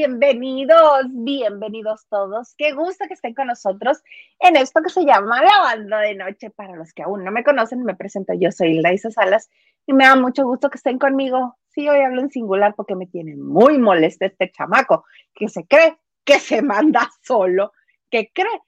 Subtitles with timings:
[0.00, 2.54] bienvenidos, bienvenidos todos.
[2.56, 3.98] Qué gusto que estén con nosotros
[4.38, 6.48] en esto que se llama La Banda de Noche.
[6.48, 9.50] Para los que aún no me conocen, me presento, yo soy Hilda Salas
[9.86, 11.58] y me da mucho gusto que estén conmigo.
[11.68, 15.98] Sí, hoy hablo en singular porque me tiene muy molesto este chamaco que se cree
[16.24, 17.72] que se manda solo,
[18.10, 18.62] que cree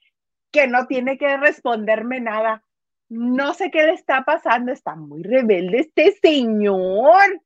[0.51, 2.63] que no tiene que responderme nada.
[3.09, 7.41] No sé qué le está pasando, está muy rebelde este señor.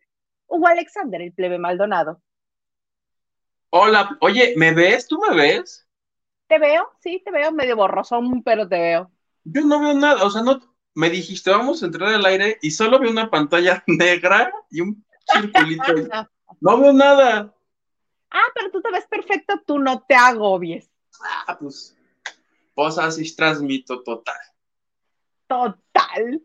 [0.48, 2.22] Hugo Alexander, el plebe Maldonado.
[3.80, 5.08] Hola, oye, ¿me ves?
[5.08, 5.88] ¿Tú me ves?
[6.48, 9.12] Te veo, sí, te veo medio borrosón, pero te veo.
[9.44, 10.60] Yo no veo nada, o sea, no,
[10.96, 15.06] me dijiste, vamos a entrar al aire y solo veo una pantalla negra y un
[15.32, 15.84] circulito.
[16.60, 17.54] no veo nada.
[18.32, 20.90] Ah, pero tú te ves perfecto, tú no te agobies.
[21.22, 21.96] Ah, pues,
[22.74, 24.40] pues así transmito total.
[25.46, 26.42] Total.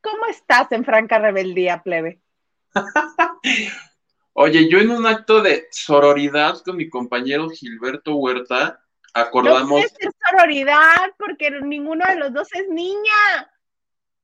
[0.00, 2.22] ¿Cómo estás en franca rebeldía, plebe?
[4.32, 8.80] Oye, yo en un acto de sororidad con mi compañero Gilberto Huerta,
[9.12, 9.68] acordamos.
[9.68, 9.92] No es
[10.30, 13.50] sororidad porque ninguno de los dos es niña.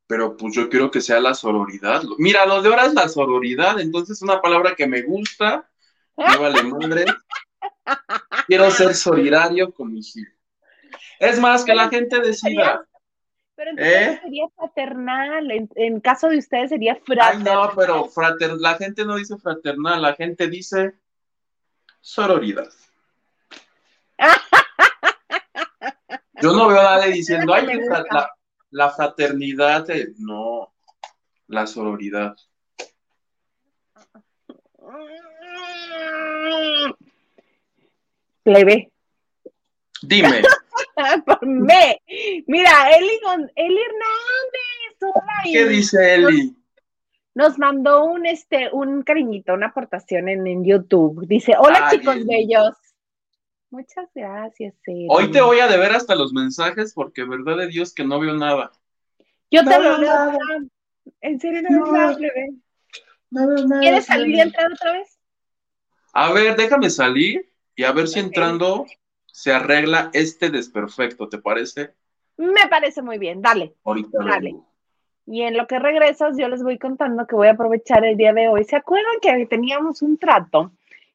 [0.06, 2.02] Pero pues yo quiero que sea la sororidad.
[2.18, 5.68] Mira, lo de ahora es la sororidad, entonces es una palabra que me gusta,
[6.16, 7.06] me vale madre.
[8.46, 10.28] Quiero ser solidario con mi Gil.
[11.18, 12.85] Es más, que la gente decida.
[13.56, 14.20] Pero entonces ¿Eh?
[14.22, 17.48] sería fraternal, en, caso de ustedes sería fraternal.
[17.48, 20.92] Ay, no, pero frater, la gente no dice fraternal, la gente dice
[22.02, 22.68] sororidad.
[26.42, 27.66] Yo no veo a nadie diciendo, ay,
[28.70, 29.86] la, fraternidad,
[30.18, 30.74] no,
[31.46, 32.36] la sororidad.
[38.42, 38.92] Plebe.
[40.02, 40.42] Dime.
[41.26, 42.00] Por me.
[42.46, 43.20] Mira, Eli,
[43.54, 45.12] Eli Hernández.
[45.44, 46.56] ¿Qué dice Eli?
[47.34, 51.26] Nos, mandó un este un cariñito, una aportación en, YouTube.
[51.26, 52.74] Dice, hola chicos bellos.
[53.70, 55.06] Muchas gracias, Eli.
[55.10, 58.34] Hoy te voy a deber hasta los mensajes porque verdad de Dios que no veo
[58.34, 58.72] nada.
[59.50, 60.38] Yo te lo veo.
[61.20, 62.16] En serio no, veo nada,
[63.30, 63.80] No veo nada.
[63.82, 65.18] ¿Quieres salir y entrar otra vez?
[66.14, 68.86] A ver, déjame salir y a ver si entrando
[69.36, 71.92] se arregla este desperfecto, ¿te parece?
[72.38, 73.74] Me parece muy bien, dale.
[73.84, 74.56] Ahorita dale.
[75.26, 78.32] Y en lo que regresas, yo les voy contando que voy a aprovechar el día
[78.32, 78.64] de hoy.
[78.64, 80.72] ¿Se acuerdan que teníamos un trato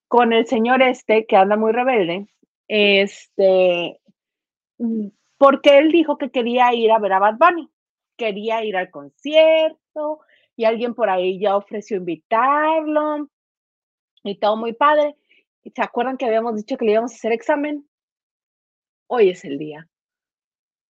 [0.07, 2.27] con el señor este que anda muy rebelde?
[2.67, 3.99] Este,
[5.39, 7.71] porque él dijo que quería ir a ver a Bad Bunny,
[8.17, 10.19] quería ir al concierto
[10.55, 13.29] y alguien por ahí ya ofreció invitarlo
[14.23, 15.15] y todo muy padre.
[15.73, 17.87] ¿Se acuerdan que habíamos dicho que le íbamos a hacer examen?
[19.11, 19.87] Hoy es el día.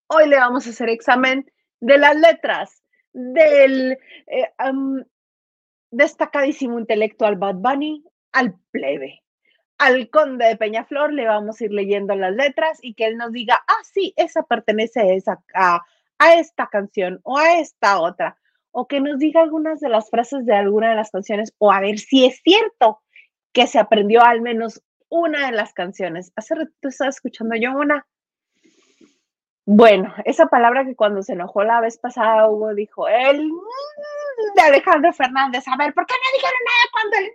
[0.08, 2.84] Hoy le vamos a hacer examen de las letras
[3.14, 4.54] del eh,
[5.90, 9.24] destacadísimo intelectual Bad Bunny al plebe.
[9.80, 13.32] Al conde de Peñaflor le vamos a ir leyendo las letras y que él nos
[13.32, 15.82] diga, ah, sí, esa pertenece a, esa, a,
[16.20, 18.38] a esta canción o a esta otra.
[18.70, 21.80] O que nos diga algunas de las frases de alguna de las canciones o a
[21.80, 23.02] ver si es cierto
[23.52, 26.32] que se aprendió al menos una de las canciones.
[26.36, 28.08] Hace rato estaba escuchando yo una.
[29.66, 33.52] Bueno, esa palabra que cuando se enojó la vez pasada Hugo dijo, el
[34.56, 35.68] de Alejandro Fernández.
[35.68, 37.26] A ver, ¿por qué no dijeron nada cuando el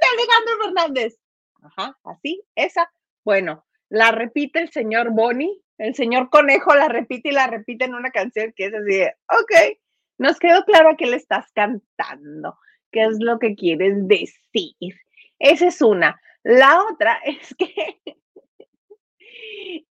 [0.00, 1.18] de Alejandro Fernández?
[1.62, 2.90] Ajá, así, esa.
[3.24, 7.94] Bueno, la repite el señor Bonnie, el señor Conejo la repite y la repite en
[7.94, 9.78] una canción que es así ok,
[10.18, 12.58] nos quedó claro que le estás cantando,
[12.90, 14.94] qué es lo que quieres decir.
[15.38, 16.20] Esa es una.
[16.42, 18.00] La otra es que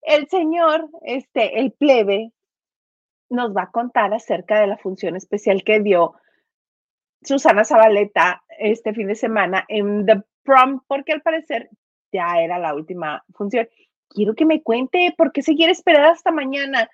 [0.02, 2.32] el señor, este, el plebe,
[3.28, 6.14] nos va a contar acerca de la función especial que dio
[7.22, 11.70] Susana Zabaleta este fin de semana en The Prom, porque al parecer
[12.12, 13.68] ya era la última función.
[14.08, 16.90] Quiero que me cuente por qué se quiere esperar hasta mañana.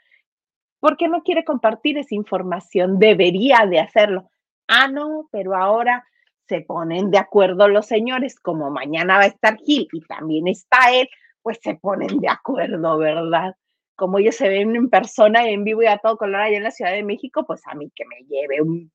[0.78, 2.98] ¿Por qué no quiere compartir esa información?
[2.98, 4.28] Debería de hacerlo.
[4.68, 6.04] Ah, no, pero ahora
[6.48, 10.90] se ponen de acuerdo los señores, como mañana va a estar Gil y también está
[10.92, 11.08] él,
[11.42, 13.56] pues se ponen de acuerdo, ¿verdad?
[13.96, 16.70] Como ellos se ven en persona, en vivo y a todo color allá en la
[16.70, 18.92] Ciudad de México, pues a mí que me lleve un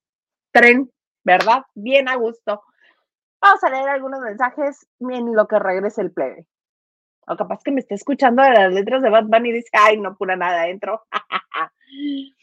[0.51, 0.92] tren,
[1.24, 1.63] ¿verdad?
[1.75, 2.62] Bien a gusto.
[3.42, 6.45] Vamos a leer algunos mensajes en lo que regrese el plebe.
[7.27, 10.15] O capaz que me esté escuchando de las letras de Batman y dice, ay, no
[10.15, 11.01] pura nada adentro.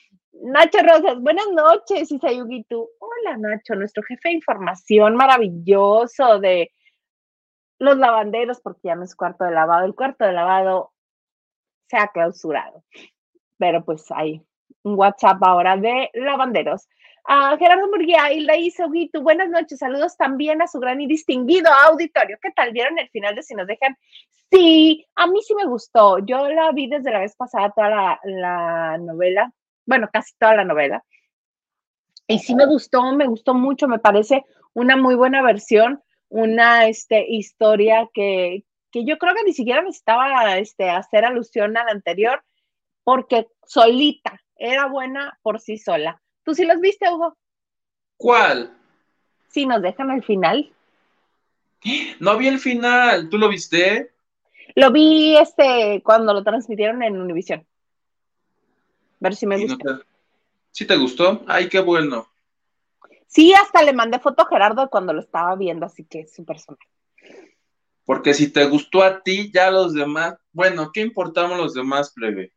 [0.43, 2.89] Nacho Rosas, buenas noches, Isayugi tú.
[3.01, 6.71] Hola Nacho, nuestro jefe de información maravilloso de
[7.79, 9.85] los lavanderos, porque ya no es cuarto de lavado.
[9.85, 10.93] El cuarto de lavado
[11.89, 12.85] se ha clausurado.
[13.59, 14.43] Pero pues hay
[14.83, 16.89] un WhatsApp ahora de lavanderos.
[17.25, 22.39] a Gerardo Murguía, Hilda Isoguito, buenas noches, saludos también a su gran y distinguido auditorio.
[22.41, 22.73] ¿Qué tal?
[22.73, 23.97] ¿Vieron el final de Si nos dejan?
[24.51, 26.19] Sí, a mí sí me gustó.
[26.21, 29.53] Yo la vi desde la vez pasada toda la, la novela,
[29.89, 31.03] bueno, casi toda la novela.
[32.27, 34.45] Y sí me gustó, me gustó mucho, me parece
[34.75, 40.59] una muy buena versión, una este, historia que, que yo creo que ni siquiera necesitaba
[40.59, 42.45] este, hacer alusión a la anterior,
[43.03, 46.21] porque solita, era buena por sí sola.
[46.45, 47.39] ¿Tú sí los viste, Hugo?
[48.19, 48.77] ¿Cuál?
[49.49, 50.71] Sí, nos dejan el final.
[52.21, 54.11] No vi el final, ¿tú lo viste?
[54.75, 57.67] Lo vi este cuando lo transmitieron en Univision.
[59.21, 60.01] A ver si me gusta.
[60.71, 61.43] ¿Sí te gustó?
[61.49, 62.29] Ay, qué bueno.
[63.27, 66.47] Sí, hasta le mandé foto a Gerardo cuando lo estaba viendo, así que es un
[66.47, 66.87] personaje.
[68.05, 72.53] Porque si te gustó a ti, ya los demás, bueno, ¿qué importamos los demás, plebe?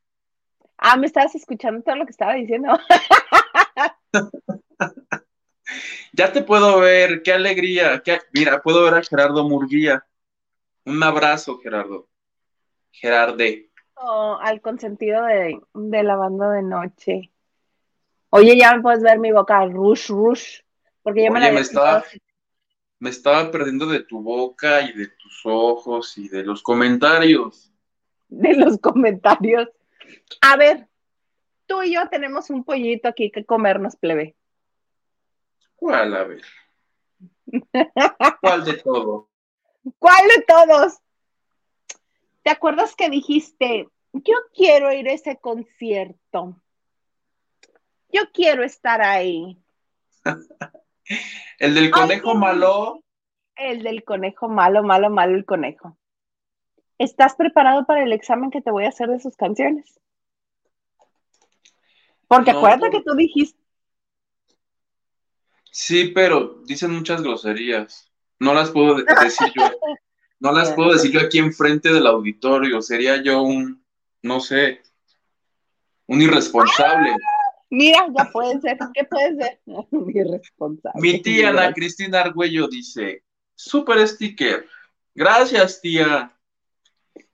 [0.78, 2.80] Ah, me estabas escuchando todo lo que estaba diciendo.
[6.14, 8.02] ya te puedo ver, qué alegría.
[8.34, 10.06] Mira, puedo ver a Gerardo Murguía.
[10.86, 12.08] Un abrazo, Gerardo.
[12.92, 13.71] Gerarde.
[14.40, 17.32] Al consentido de, la banda de noche.
[18.30, 20.62] Oye, ya me puedes ver mi boca, rush, rush.
[21.04, 22.04] Porque ya me, la me estaba,
[23.00, 27.72] me estaba perdiendo de tu boca y de tus ojos y de los comentarios.
[28.30, 29.70] De los comentarios.
[30.42, 30.88] A ver,
[31.66, 34.36] tú y yo tenemos un pollito aquí que comernos, plebe.
[35.76, 36.16] ¿Cuál?
[36.16, 36.44] A ver.
[38.42, 39.26] ¿Cuál de todos?
[39.98, 41.00] ¿Cuál de todos?
[42.44, 46.62] ¿Te acuerdas que dijiste, yo quiero ir a ese concierto?
[48.10, 49.58] Yo quiero estar ahí.
[51.60, 53.04] el del conejo malo.
[53.56, 55.98] El del conejo malo, malo, malo el conejo.
[56.98, 60.00] ¿Estás preparado para el examen que te voy a hacer de sus canciones?
[62.28, 63.60] Porque acuérdate que tú dijiste.
[65.72, 68.12] Sí, pero dicen muchas groserías.
[68.40, 69.64] No las puedo decir yo.
[70.42, 72.82] No las puedo decir yo aquí enfrente del auditorio.
[72.82, 73.86] Sería yo un,
[74.24, 74.82] no sé,
[76.08, 77.16] un irresponsable.
[77.70, 78.76] Mira, ya puede ser.
[78.92, 79.62] ¿Qué puede ser?
[79.92, 81.00] Un irresponsable.
[81.00, 83.24] Mi tía Ana Cristina Argüello dice:
[83.56, 84.68] Super sticker.
[85.14, 86.36] Gracias, tía.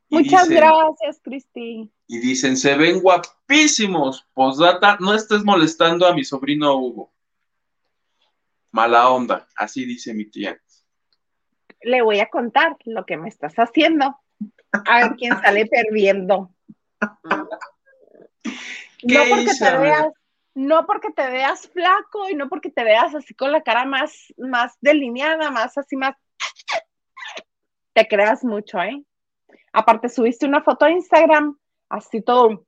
[0.09, 1.89] Muchas gracias, Cristi.
[2.07, 4.27] Y dicen, se ven guapísimos.
[4.33, 7.13] Posdata, no estés molestando a mi sobrino Hugo.
[8.71, 10.61] Mala onda, así dice mi tía.
[11.87, 14.19] Le voy a contar lo que me estás haciendo.
[14.85, 16.51] A ver quién sale perdiendo.
[19.03, 20.07] no porque te veas,
[20.53, 24.33] no porque te veas flaco y no porque te veas así con la cara más,
[24.37, 26.15] más delineada, más así, más.
[27.93, 29.01] Te creas mucho, ¿eh?
[29.71, 32.65] Aparte, subiste una foto a Instagram, así todo.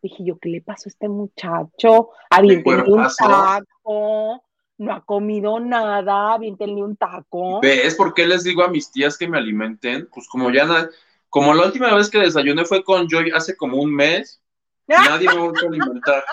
[0.00, 2.10] Dije yo, ¿qué le pasó a este muchacho?
[2.40, 4.42] Un taco,
[4.80, 7.60] no ha comido nada, aviéntenle un taco.
[7.60, 10.08] ¿Ves por qué les digo a mis tías que me alimenten?
[10.10, 10.88] Pues como ya
[11.28, 14.42] como la última vez que desayuné fue con Joy hace como un mes,
[14.88, 16.24] nadie me va a alimentar.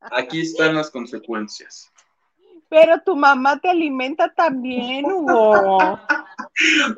[0.00, 1.90] Aquí están las consecuencias.
[2.68, 5.98] Pero tu mamá te alimenta también, Hugo.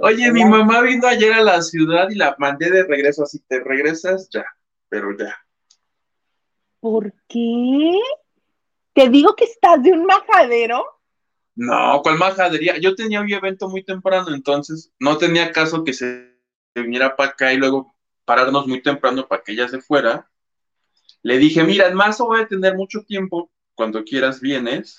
[0.01, 3.59] Oye, mi mamá vino ayer a la ciudad y la mandé de regreso, así te
[3.59, 4.45] regresas ya,
[4.91, 5.35] pero ya.
[6.79, 7.99] ¿Por qué?
[8.95, 10.85] ¿Te digo que estás de un majadero?
[11.57, 12.79] No, ¿cuál majadería?
[12.79, 16.35] Yo tenía un evento muy temprano, entonces no tenía caso que se
[16.75, 20.31] viniera para acá y luego pararnos muy temprano para que ella se fuera.
[21.23, 24.99] Le dije, mira, en marzo voy a tener mucho tiempo, cuando quieras vienes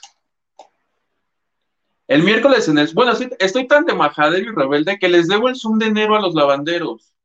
[2.07, 2.89] el miércoles en el.
[2.93, 6.21] Bueno, estoy, tan de majadero y rebelde que les debo el Zoom de enero a
[6.21, 7.15] los lavanderos.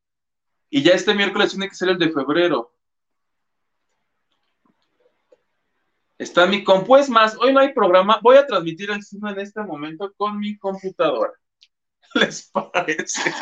[0.70, 2.72] Y ya este miércoles tiene que ser el de febrero.
[6.20, 6.98] Está mi compu.
[7.08, 8.20] más, hoy no hay programa.
[8.22, 11.32] Voy a transmitir el Zoom en este momento con mi computadora.
[12.14, 13.32] ¿Les parece?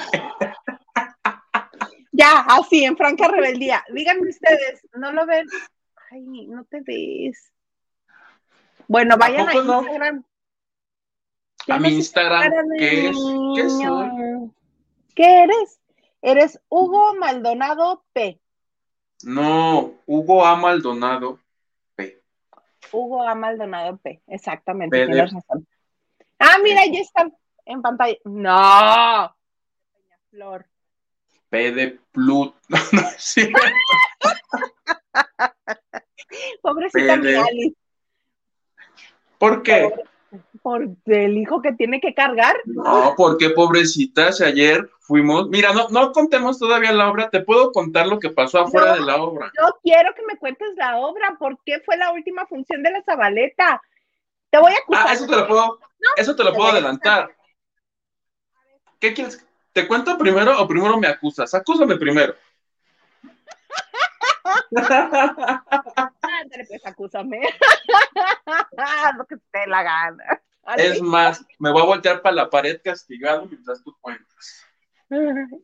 [2.12, 3.84] Ya, así, en franca rebeldía.
[3.92, 5.46] Díganme ustedes, ¿no lo ven?
[6.12, 7.52] Ay, no te ves.
[8.86, 10.24] Bueno, vayan a Instagram
[11.66, 13.16] a mi Instagram, ¿qué es?
[13.56, 14.50] ¿Qué soy?
[15.16, 15.80] ¿Qué eres?
[16.22, 18.40] Eres Hugo Maldonado P.
[19.24, 20.54] No, Hugo A.
[20.56, 21.40] Maldonado.
[22.92, 23.34] Hugo A.
[23.34, 25.02] Maldonado P, exactamente.
[26.38, 27.28] Ah, mira, ya está
[27.64, 28.16] en pantalla.
[28.24, 29.34] No.
[30.30, 30.66] Flor.
[31.48, 32.54] P de Plut.
[32.68, 32.78] No,
[33.16, 33.50] sí.
[36.62, 37.74] Pobrecita mi
[39.38, 39.90] ¿Por qué?
[40.68, 42.54] Por el hijo que tiene que cargar.
[42.66, 48.06] No, porque pobrecitas, ayer fuimos, mira, no, no contemos todavía la obra, te puedo contar
[48.06, 49.50] lo que pasó afuera de la obra.
[49.58, 53.02] Yo quiero que me cuentes la obra, ¿por qué fue la última función de la
[53.02, 53.80] Zabaleta?
[54.50, 55.06] Te voy a acusar.
[55.08, 55.78] Ah, eso te lo puedo,
[56.18, 57.34] eso te lo puedo adelantar.
[59.00, 59.42] ¿Qué quieres?
[59.72, 61.54] ¿Te cuento primero o primero me acusas?
[61.54, 62.34] Acúsame primero.
[66.30, 67.40] Ándale, pues acúsame.
[69.16, 70.42] Lo que te la gana.
[70.76, 74.64] Es más, me voy a voltear para la pared castigado mientras tú cuentas.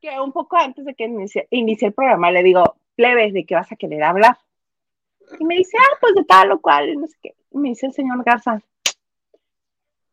[0.00, 1.04] que un poco antes de que
[1.50, 4.36] inicie, el programa le digo, plebes, ¿de qué vas a querer hablar?
[5.38, 7.34] Y me dice, ah, pues de tal o cual, y no sé qué.
[7.52, 8.60] Y me dice el señor Garza,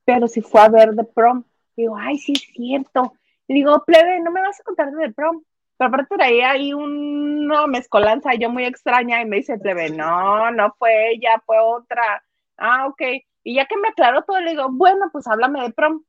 [0.06, 1.44] pero si fue a ver The Prom.
[1.76, 3.14] digo, ay, sí es cierto.
[3.48, 5.44] Y digo, plebe, no me vas a contar de The Prom.
[5.80, 10.76] Pero aparte traía ahí una mezcolanza yo muy extraña y me dice, plebe, no, no
[10.78, 12.22] fue ella, fue otra.
[12.58, 13.02] Ah, ok.
[13.44, 16.04] Y ya que me aclaró todo, le digo, bueno, pues háblame de prom.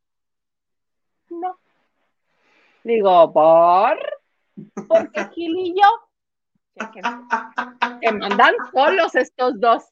[1.29, 1.57] No.
[2.83, 3.97] Digo, ¿por?
[4.89, 6.91] Porque Gil y yo,
[8.01, 9.85] que, mandan solos estos dos.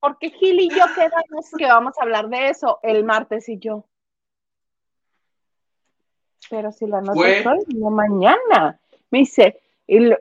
[0.00, 3.84] Porque Gil y yo quedamos que vamos a hablar de eso el martes y yo.
[6.50, 8.80] Pero si la noche es hoy, no mañana.
[9.10, 10.18] Me dice, y lo,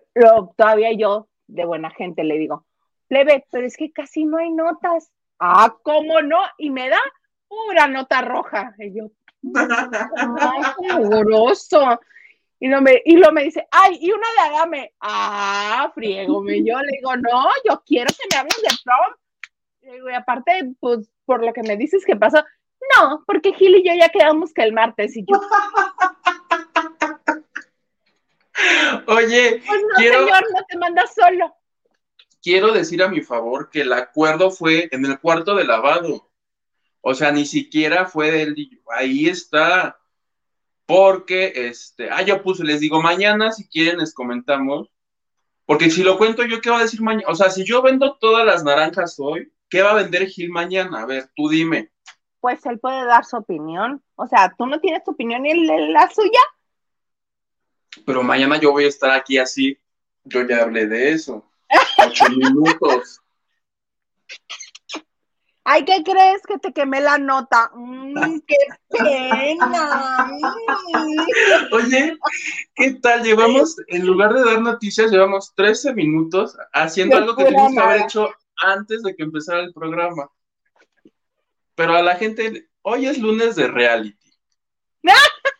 [0.55, 2.65] todavía yo, de buena gente, le digo,
[3.07, 5.11] plebe, pero es que casi no hay notas.
[5.39, 6.39] Ah, ¿cómo no?
[6.57, 6.99] Y me da
[7.47, 8.73] pura nota roja.
[8.79, 9.11] Y yo,
[10.97, 11.99] horroroso.
[12.59, 14.93] Y, no me, y lo me dice, ay, y una de Adame.
[15.01, 16.63] Ah, friegome.
[16.63, 19.13] Yo le digo, no, yo quiero que me hables de prom.
[19.81, 22.43] Y, digo, y aparte, pues, por lo que me dices que pasó,
[22.97, 25.15] no, porque Gil y yo ya quedamos que el martes.
[25.17, 25.39] Y yo,
[29.07, 31.55] Oye, pues no, señor, no te mandas solo.
[32.41, 36.29] Quiero decir a mi favor que el acuerdo fue en el cuarto de lavado.
[37.01, 38.55] O sea, ni siquiera fue del
[38.95, 39.99] ahí está.
[40.85, 44.89] Porque este, ah, yo puse, les digo, mañana si quieren les comentamos.
[45.65, 47.27] Porque si lo cuento yo, ¿qué va a decir mañana?
[47.27, 51.01] O sea, si yo vendo todas las naranjas hoy, ¿qué va a vender Gil mañana?
[51.01, 51.91] A ver, tú dime.
[52.39, 54.03] Pues él puede dar su opinión.
[54.13, 56.39] O sea, tú no tienes tu opinión y él la suya
[58.05, 59.77] pero mañana yo voy a estar aquí así.
[60.23, 61.49] Yo ya hablé de eso.
[61.97, 63.21] Ocho minutos.
[65.67, 67.71] Ay, ¿qué crees que te quemé la nota?
[67.73, 68.55] Mm, ¡Qué
[68.87, 70.29] pena!
[71.71, 72.17] Oye,
[72.75, 73.23] ¿qué tal?
[73.23, 78.01] Llevamos, en lugar de dar noticias, llevamos 13 minutos haciendo algo que teníamos que haber
[78.01, 80.29] hecho antes de que empezara el programa.
[81.73, 84.31] Pero a la gente, hoy es lunes de reality.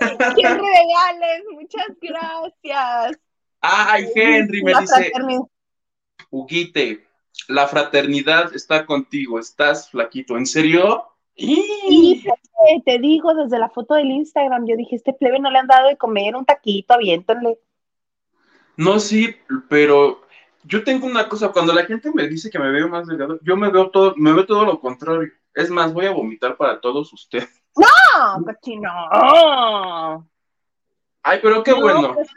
[0.00, 1.44] ¡Qué regales!
[1.52, 3.18] Muchas gracias.
[3.60, 5.12] Ay, Henry, me dice,
[6.30, 7.06] Huguite,
[7.48, 11.06] la fraternidad está contigo, estás flaquito, ¿en serio?
[11.36, 12.22] Sí,
[12.84, 15.88] te digo, desde la foto del Instagram, yo dije, este plebe no le han dado
[15.88, 17.58] de comer un taquito, aviéntonle.
[18.76, 19.34] No, sí,
[19.68, 20.22] pero
[20.64, 23.56] yo tengo una cosa, cuando la gente me dice que me veo más delgado, yo
[23.56, 25.32] me veo todo, me veo todo lo contrario.
[25.54, 27.63] Es más, voy a vomitar para todos ustedes.
[27.76, 30.28] ¡No, cochino!
[31.22, 32.14] Ay, pero qué bueno.
[32.14, 32.28] Pues,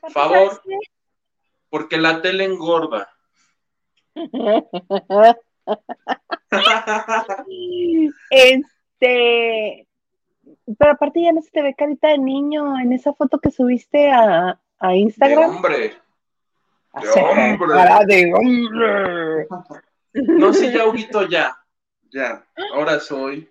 [0.00, 0.62] Por Favor,
[1.68, 3.08] porque la tele engorda.
[8.30, 9.86] este,
[10.78, 14.10] pero aparte ya no se te ve carita de niño en esa foto que subiste
[14.10, 15.50] a, a Instagram.
[15.50, 15.94] De hombre.
[16.94, 17.66] De hombre.
[18.06, 19.48] de hombre.
[20.12, 21.56] No, sí, ya, Huguito, ya.
[22.10, 22.44] Ya.
[22.74, 23.49] Ahora soy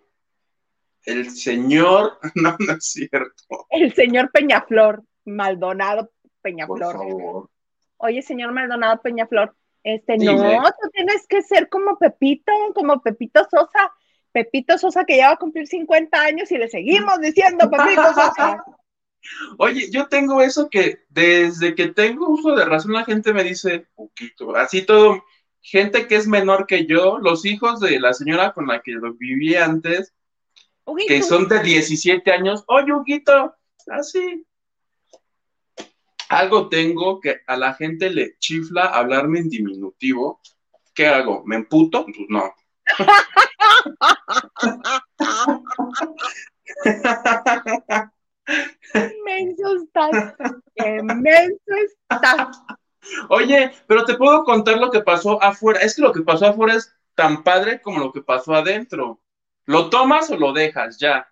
[1.06, 3.68] el señor, no, no es cierto.
[3.70, 7.50] El señor Peñaflor, Maldonado Peñaflor.
[7.98, 13.92] Oye, señor Maldonado Peñaflor, este, no, tú tienes que ser como Pepito, como Pepito Sosa.
[14.32, 18.64] Pepito Sosa que ya va a cumplir 50 años y le seguimos diciendo Pepito Sosa.
[19.58, 23.88] Oye, yo tengo eso que desde que tengo uso de razón la gente me dice,
[23.96, 25.24] poquito, así todo,
[25.62, 29.56] gente que es menor que yo, los hijos de la señora con la que viví
[29.56, 30.14] antes,
[31.08, 32.64] que son de 17 años.
[32.68, 33.56] Oye, Huguito,
[33.88, 34.46] así.
[36.30, 40.42] Algo tengo que a la gente le chifla hablarme en diminutivo.
[40.94, 41.44] ¿Qué hago?
[41.46, 42.06] ¿Me emputo?
[42.06, 42.54] Pues no.
[48.94, 50.36] Inmenso estás.
[50.76, 52.62] Inmenso estás.
[53.30, 55.80] Oye, pero te puedo contar lo que pasó afuera.
[55.80, 59.22] Es que lo que pasó afuera es tan padre como lo que pasó adentro.
[59.70, 61.32] ¿Lo tomas o lo dejas ya?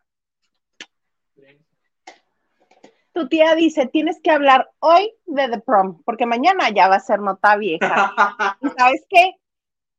[3.11, 6.99] Tu tía dice, tienes que hablar hoy de The Prom, porque mañana ya va a
[6.99, 8.13] ser nota vieja.
[8.61, 9.31] ¿Y sabes qué?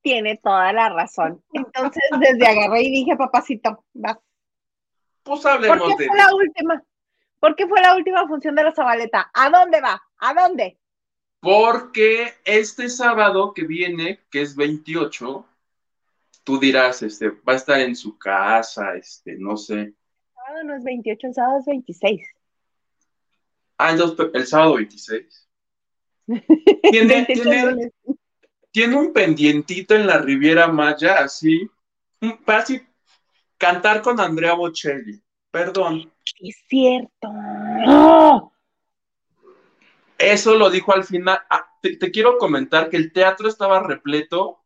[0.02, 1.42] Tiene toda la razón.
[1.52, 4.18] Entonces, desde agarré y dije, papacito, vas.
[5.24, 6.82] Pues hablemos ¿Por qué fue la última?
[7.40, 9.32] ¿Por qué fue la última función de la Zabaleta?
[9.34, 10.00] ¿A dónde va?
[10.18, 10.78] ¿A dónde?
[11.40, 15.44] Porque este sábado que viene, que es 28,
[16.48, 19.74] tú dirás, este, va a estar en su casa, este, no sé.
[19.74, 19.94] El
[20.34, 22.22] sábado no es 28, el sábado es 26.
[23.76, 25.48] Ah, entonces el sábado 26.
[26.90, 27.92] Tiene, tiene,
[28.70, 31.68] tiene un pendientito en la Riviera Maya, así,
[32.46, 32.80] casi
[33.58, 35.20] cantar con Andrea Bocelli.
[35.50, 36.10] Perdón.
[36.40, 37.28] Es cierto.
[40.16, 41.40] Eso lo dijo al final.
[41.50, 44.64] Ah, te, quiero comentar que el teatro estaba repleto.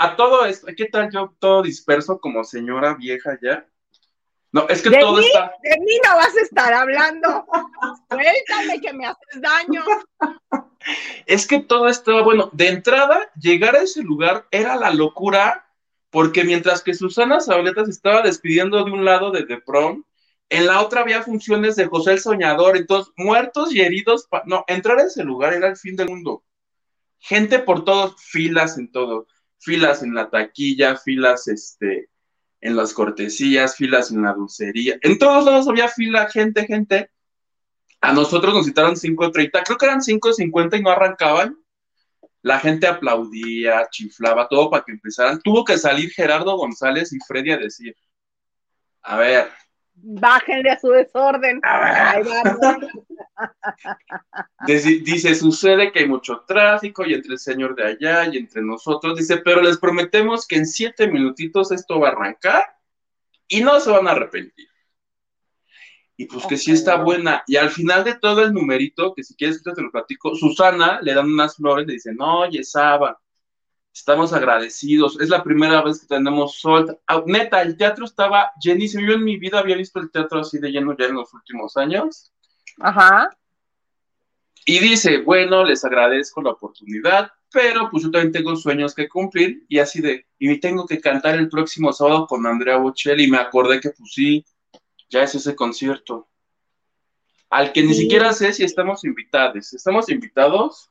[0.00, 3.66] A todo esto, ¿qué tal yo todo disperso como señora vieja ya?
[4.52, 5.52] No, es que todo está.
[5.60, 7.44] De mí no vas a estar hablando.
[8.08, 9.84] Cuéntame que me haces daño.
[11.26, 12.48] Es que todo estaba bueno.
[12.52, 15.68] De entrada, llegar a ese lugar era la locura,
[16.10, 20.04] porque mientras que Susana Zabaleta se estaba despidiendo de un lado de The Prom,
[20.48, 25.00] en la otra había funciones de José el Soñador, entonces muertos y heridos, no, entrar
[25.00, 26.44] a ese lugar era el fin del mundo.
[27.18, 29.26] Gente por todos, filas en todo,
[29.58, 32.08] filas en la taquilla, filas este,
[32.60, 37.10] en las cortesías, filas en la dulcería, en todos lados había fila, gente, gente.
[38.00, 41.58] A nosotros nos citaron 5.30, creo que eran 5.50 y no arrancaban.
[42.42, 45.40] La gente aplaudía, chiflaba, todo para que empezaran.
[45.42, 47.96] Tuvo que salir Gerardo González y Freddy a decir,
[49.02, 49.50] a ver,
[50.02, 51.60] bájenle a su desorden.
[54.66, 59.16] dice, sucede que hay mucho tráfico y entre el señor de allá y entre nosotros,
[59.16, 62.64] dice, pero les prometemos que en siete minutitos esto va a arrancar
[63.46, 64.68] y no se van a arrepentir.
[66.16, 67.44] Y pues que sí está buena.
[67.46, 71.14] Y al final de todo el numerito, que si quieres te lo platico, Susana le
[71.14, 73.20] dan unas flores, le dicen, oye, Saba,
[73.98, 75.20] Estamos agradecidos.
[75.20, 76.96] Es la primera vez que tenemos sol.
[77.06, 79.04] Ah, neta, el teatro estaba llenísimo.
[79.04, 81.76] Yo en mi vida había visto el teatro así de lleno ya en los últimos
[81.76, 82.32] años.
[82.78, 83.36] Ajá.
[84.64, 89.64] Y dice, bueno, les agradezco la oportunidad, pero pues yo también tengo sueños que cumplir
[89.68, 93.38] y así de, y tengo que cantar el próximo sábado con Andrea Bocelli y me
[93.38, 94.44] acordé que pues sí,
[95.10, 96.28] ya es ese concierto.
[97.50, 99.72] Al que ni siquiera sé si estamos invitados.
[99.72, 100.88] ¿Estamos invitados?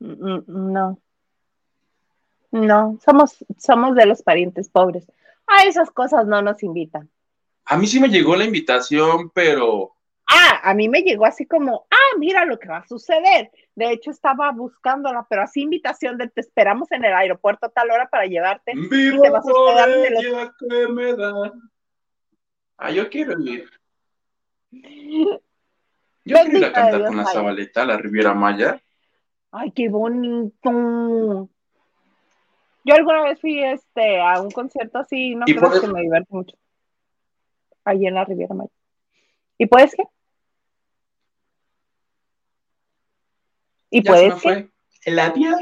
[0.00, 0.98] Mm, mm, no.
[2.52, 5.10] No, somos, somos de los parientes pobres.
[5.46, 7.10] A esas cosas no nos invitan.
[7.64, 9.96] A mí sí me llegó la invitación, pero.
[10.28, 13.50] Ah, a mí me llegó así como, ah, mira lo que va a suceder.
[13.74, 17.90] De hecho, estaba buscándola, pero así invitación de te esperamos en el aeropuerto a tal
[17.90, 18.72] hora para llevarte.
[18.74, 20.50] Vivo y te vas a los...
[20.58, 21.52] que me da.
[22.76, 23.68] Ah, yo quiero ir.
[24.70, 28.80] Yo quiero ir a cantar con la Zabaleta, la Riviera Maya.
[29.50, 31.50] Ay, qué bonito.
[32.84, 36.56] Yo alguna vez fui este, a un concierto así, no creo que me divierte mucho.
[37.84, 38.70] Allí en la Riviera Maya.
[39.58, 40.02] ¿Y puedes qué?
[43.90, 44.68] ¿Y puedes qué?
[45.04, 45.56] ¿El adiós?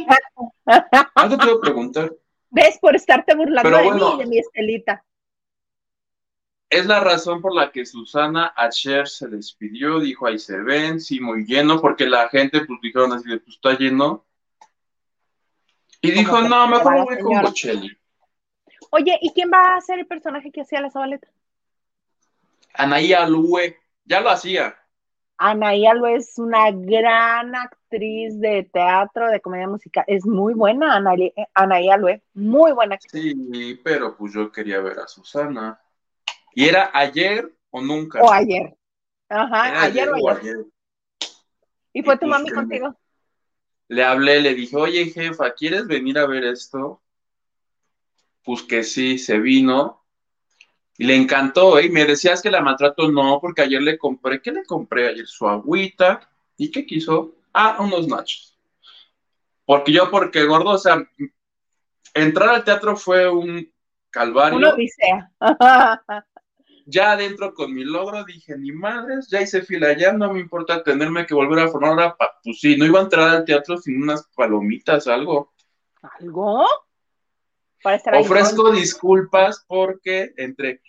[1.15, 2.13] Algo te voy a preguntar.
[2.51, 2.79] ¿Ves?
[2.81, 5.05] Por estarte burlando de mí y de mi estelita.
[6.71, 11.19] Es la razón por la que Susana Acher se despidió, dijo ahí se ven, sí,
[11.19, 14.25] muy lleno, porque la gente pues dijeron así de pues está lleno,
[16.01, 17.91] y dijo, no, mejor me voy con Bocelli.
[18.91, 21.29] Oye, ¿y quién va a ser el personaje que hacía la Zabaleta?
[22.75, 24.77] Anaí Alue, ya lo hacía.
[25.37, 30.05] Anaí Alue es una gran actriz de teatro, de comedia musical.
[30.07, 32.99] Es muy buena, Anaí, Anaí Alue, muy buena.
[33.01, 35.81] Sí, pero pues yo quería ver a Susana.
[36.55, 38.21] ¿Y era ayer o nunca?
[38.23, 38.77] O ayer.
[39.29, 40.57] Ajá, ayer, o ayer.
[41.93, 42.97] ¿Y fue tu pues mami contigo?
[43.91, 47.03] Le hablé, le dije, oye jefa, ¿quieres venir a ver esto?
[48.45, 50.05] Pues que sí, se vino.
[50.97, 51.87] Y le encantó, ¿eh?
[51.87, 55.27] Y me decías que la maltrato, no, porque ayer le compré, ¿qué le compré ayer?
[55.27, 56.31] Su agüita.
[56.57, 57.35] ¿Y qué quiso?
[57.53, 58.57] Ah, unos nachos.
[59.65, 61.05] Porque yo, porque gordo, o sea,
[62.15, 63.73] entrar al teatro fue un
[64.11, 64.57] calvario.
[64.57, 65.33] Una odisea.
[66.87, 70.83] ya adentro con mi logro dije, ni madres, ya hice fila, ya no me importa
[70.83, 74.03] tenerme que volver a formar ahora, pues sí, no iba a entrar al teatro sin
[74.03, 75.53] unas palomitas, algo.
[76.19, 76.67] ¿Algo?
[77.83, 80.83] Para estar Ofrezco disculpas porque entre,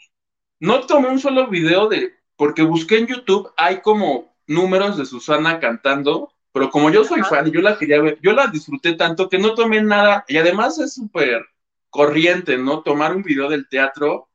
[0.60, 5.60] no tomé un solo video de, porque busqué en YouTube, hay como números de Susana
[5.60, 9.30] cantando, pero como yo soy fan y yo la quería ver, yo la disfruté tanto
[9.30, 11.45] que no tomé nada, y además es súper
[11.89, 12.82] corriente, ¿no?
[12.82, 14.31] Tomar un video del teatro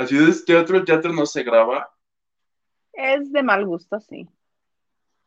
[0.00, 1.94] Así es teatro, el teatro no se graba.
[2.90, 4.26] Es de mal gusto, sí.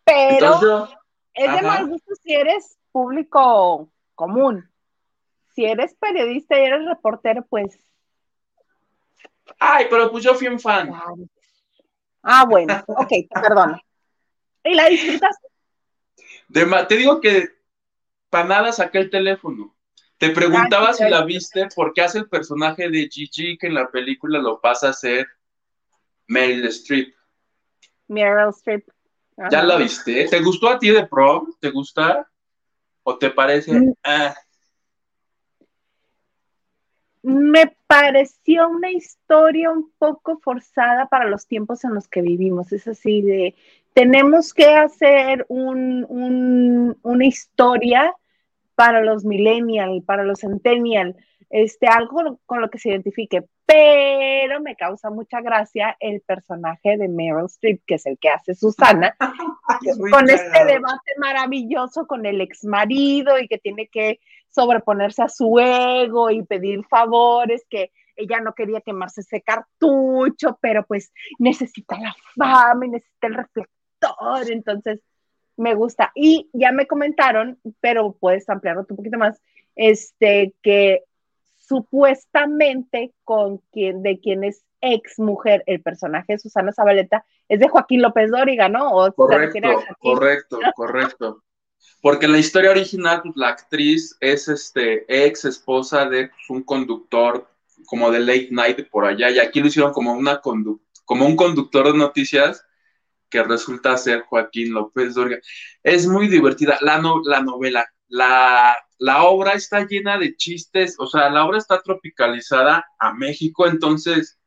[0.03, 0.89] Pero
[1.31, 4.67] es de mal gusto si eres público común.
[5.53, 7.77] Si eres periodista y eres reportero, pues.
[9.59, 10.91] Ay, pero pues yo fui un fan.
[12.23, 13.79] Ah, bueno, ok, perdón.
[14.63, 15.47] ¿Y la disfrutaste?
[16.87, 17.49] te digo que
[18.31, 19.72] para nada saqué el teléfono.
[20.23, 24.39] Te preguntaba si la viste porque hace el personaje de Gigi que en la película
[24.39, 25.27] lo pasa a ser
[26.27, 27.13] Meryl Streep.
[28.07, 28.87] Meryl Streep.
[29.51, 30.25] ¿Ya la viste?
[30.29, 31.53] ¿Te gustó a ti de prom?
[31.59, 32.25] ¿Te gusta?
[33.03, 33.73] ¿O te parece?
[33.73, 33.93] Mm.
[34.01, 34.33] Ah?
[37.23, 42.71] Me pareció una historia un poco forzada para los tiempos en los que vivimos.
[42.71, 43.55] Es así de,
[43.93, 48.15] tenemos que hacer un, una historia
[48.75, 51.15] para los millennial, para los centennial,
[51.49, 57.07] este, algo con lo que se identifique, pero me causa mucha gracia el personaje de
[57.07, 59.15] Meryl Streep, que es el que hace Susana,
[60.11, 65.59] con este debate maravilloso con el ex marido y que tiene que sobreponerse a su
[65.59, 72.15] ego y pedir favores, que ella no quería quemarse ese cartucho, pero pues necesita la
[72.35, 75.01] fama y necesita el reflector, entonces
[75.57, 76.11] me gusta.
[76.15, 79.41] Y ya me comentaron, pero puedes ampliarlo un poquito más,
[79.75, 81.03] este, que
[81.57, 87.69] supuestamente con quien, de quien es ex mujer, el personaje de Susana Zabaleta, es de
[87.69, 88.91] Joaquín López Dóriga, ¿no?
[89.15, 91.43] correcto, correcto, correcto.
[92.01, 96.63] Porque en la historia original, pues, la actriz es este ex esposa de pues, un
[96.63, 97.47] conductor
[97.85, 101.91] como de late night por allá, y aquí lo hicieron como una como un conductor
[101.91, 102.65] de noticias
[103.33, 105.41] que resulta ser Joaquín López Dóriga.
[105.81, 111.31] Es muy divertida la, la novela, la, la obra está llena de chistes, o sea,
[111.31, 114.37] la obra está tropicalizada a México, entonces,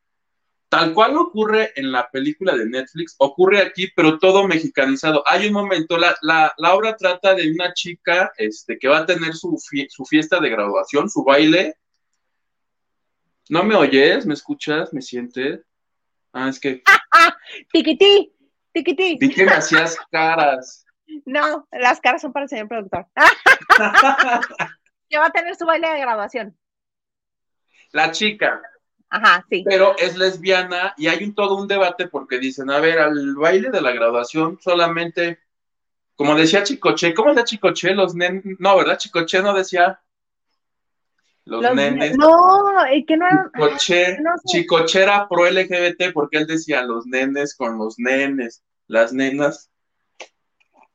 [0.69, 5.25] tal cual ocurre en la película de Netflix, ocurre aquí, pero todo mexicanizado.
[5.27, 9.61] Hay un momento, la, obra trata de una chica este, que va a tener su,
[9.89, 11.75] su fiesta de graduación, su baile.
[13.49, 14.27] ¿No me oyes?
[14.27, 14.93] ¿Me escuchas?
[14.93, 15.61] ¿Me sientes?
[16.33, 16.85] Ah, es que...
[17.73, 18.36] Tiquití,
[18.77, 19.17] tiquití.
[19.21, 20.83] Vi que me hacías caras.
[21.25, 23.07] No, las caras son para el señor productor.
[25.09, 26.59] que va a tener su baile de graduación.
[27.93, 28.61] La chica.
[29.09, 29.63] Ajá, sí.
[29.65, 33.71] Pero es lesbiana y hay un todo un debate porque dicen, a ver, al baile
[33.71, 35.39] de la graduación solamente,
[36.17, 37.95] como decía Chicoche, ¿cómo decía Chicoche?
[37.95, 38.99] Los nenes, no, ¿verdad?
[38.99, 40.01] Chicoche no decía
[41.47, 42.17] los, nenes.
[42.19, 43.27] No, es que no
[43.77, 49.71] Chicoche, Chicoche era pro LGBT porque él decía los nenes con los nenes, las nenas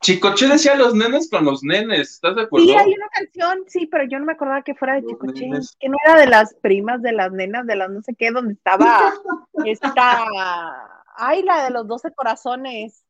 [0.02, 2.66] Chicoche decía los nenes con los nenes, ¿estás de acuerdo?
[2.66, 5.48] Sí, hay una canción, sí, pero yo no me acordaba que fuera de Chicoche,
[5.80, 8.54] que no era de las primas, de las nenas, de las no sé qué, donde
[8.54, 9.14] estaba
[9.66, 10.26] esta,
[11.16, 13.06] ay, la de los doce corazones.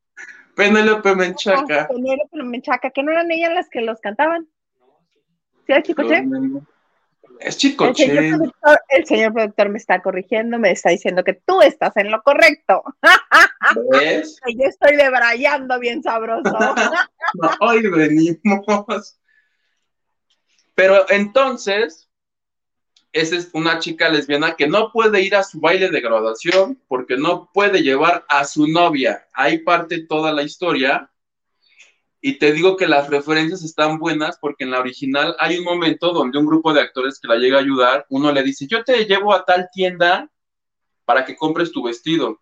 [0.54, 1.84] Penélope Menchaca.
[1.84, 4.50] Ah, Penélope Menchaca, que no eran ellas las que los cantaban.
[5.65, 6.26] ¿Sí era Chicoche?
[7.41, 8.06] Es Chicoche.
[8.06, 12.84] El señor, productor, me está corrigiendo, me está diciendo que tú estás en lo correcto.
[13.91, 14.39] ¿Ves?
[14.56, 16.56] yo estoy debrayando bien sabroso.
[17.60, 19.19] hoy venimos.
[20.75, 22.10] Pero entonces,
[23.12, 27.17] esa es una chica lesbiana que no puede ir a su baile de graduación porque
[27.17, 29.27] no puede llevar a su novia.
[29.34, 31.11] Ahí parte toda la historia
[32.21, 36.13] y te digo que las referencias están buenas porque en la original hay un momento
[36.13, 39.05] donde un grupo de actores que la llega a ayudar, uno le dice, yo te
[39.05, 40.29] llevo a tal tienda
[41.03, 42.39] para que compres tu vestido.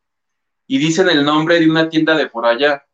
[0.68, 2.86] Y dicen el nombre de una tienda de por allá.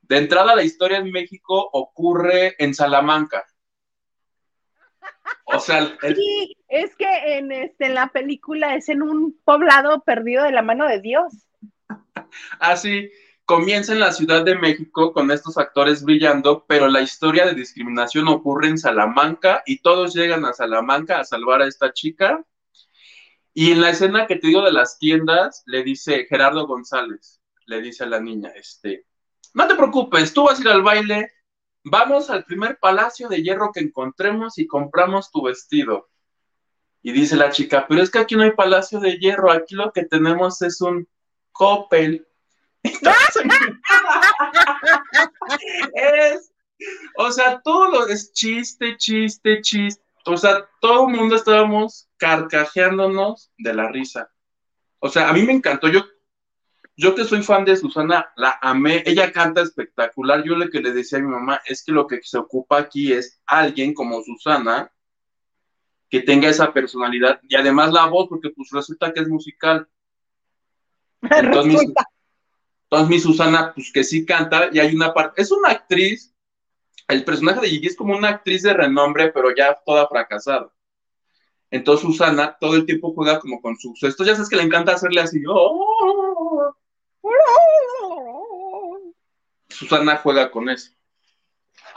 [0.00, 3.44] De entrada, la historia en México ocurre en Salamanca.
[5.44, 10.44] O sea, sí, es que en, este, en la película es en un poblado perdido
[10.44, 11.46] de la mano de Dios.
[12.58, 17.44] Así, ah, Comienza en la Ciudad de México con estos actores brillando, pero la historia
[17.44, 22.44] de discriminación ocurre en Salamanca y todos llegan a Salamanca a salvar a esta chica.
[23.52, 27.82] Y en la escena que te digo de las tiendas, le dice Gerardo González, le
[27.82, 29.04] dice a la niña, este,
[29.52, 31.32] no te preocupes, tú vas a ir al baile,
[31.82, 36.08] vamos al primer palacio de hierro que encontremos y compramos tu vestido.
[37.02, 39.90] Y dice la chica, pero es que aquí no hay palacio de hierro, aquí lo
[39.90, 41.08] que tenemos es un
[41.50, 42.28] copel
[45.94, 46.52] es,
[47.16, 50.02] o sea, todo lo es chiste, chiste, chiste.
[50.26, 54.30] O sea, todo el mundo estábamos carcajeándonos de la risa.
[54.98, 55.88] O sea, a mí me encantó.
[55.88, 56.04] Yo,
[56.96, 59.02] yo que soy fan de Susana, la amé.
[59.06, 60.42] Ella canta espectacular.
[60.44, 63.12] Yo lo que le decía a mi mamá es que lo que se ocupa aquí
[63.12, 64.92] es alguien como Susana
[66.10, 69.88] que tenga esa personalidad y además la voz, porque pues resulta que es musical.
[71.30, 71.92] Entonces,
[72.90, 76.34] entonces mi Susana, pues que sí canta y hay una parte, es una actriz,
[77.06, 80.72] el personaje de Gigi es como una actriz de renombre, pero ya toda fracasada.
[81.70, 84.92] Entonces Susana todo el tiempo juega como con sus, esto ya sabes que le encanta
[84.92, 86.74] hacerle así, oh,
[89.68, 90.90] Susana juega con eso.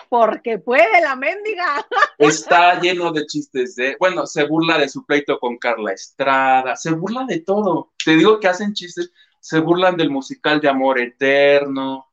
[0.09, 1.87] Porque puede la mendiga.
[2.19, 6.91] Está lleno de chistes de, bueno, se burla de su pleito con Carla Estrada, se
[6.91, 7.93] burla de todo.
[8.05, 9.11] Te digo que hacen chistes,
[9.43, 12.07] se burlan del musical de Amor Eterno,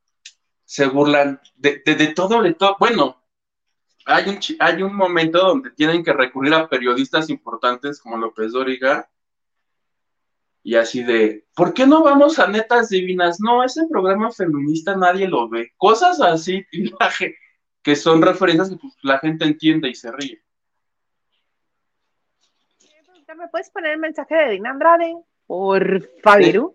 [0.64, 2.74] se burlan de, de, todo, de todo.
[2.80, 3.22] Bueno,
[4.04, 9.08] hay un, hay un momento donde tienen que recurrir a periodistas importantes como López Dóriga
[10.64, 13.38] y así de, ¿por qué no vamos a netas divinas?
[13.38, 15.72] No, ese programa feminista nadie lo ve.
[15.76, 16.66] Cosas así
[17.84, 20.42] que son referencias que pues, la gente entiende y se ríe.
[23.36, 25.16] ¿Me puedes poner el mensaje de Dina Andrade?
[25.46, 26.74] Por favor.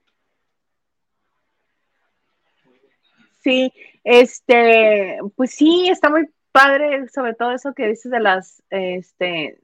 [3.45, 3.71] Sí,
[4.03, 9.61] este, pues sí, está muy padre, sobre todo eso que dices de las este,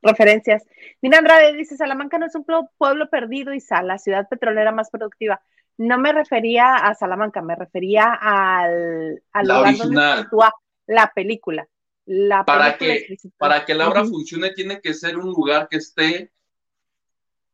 [0.00, 0.64] referencias.
[1.02, 2.46] Dina Andrade dice, Salamanca no es un
[2.78, 5.42] pueblo perdido y la ciudad petrolera más productiva.
[5.76, 10.50] No me refería a Salamanca, me refería al, al la lugar donde
[10.86, 11.68] la película.
[12.06, 16.32] La para, que, para que la obra funcione tiene que ser un lugar que esté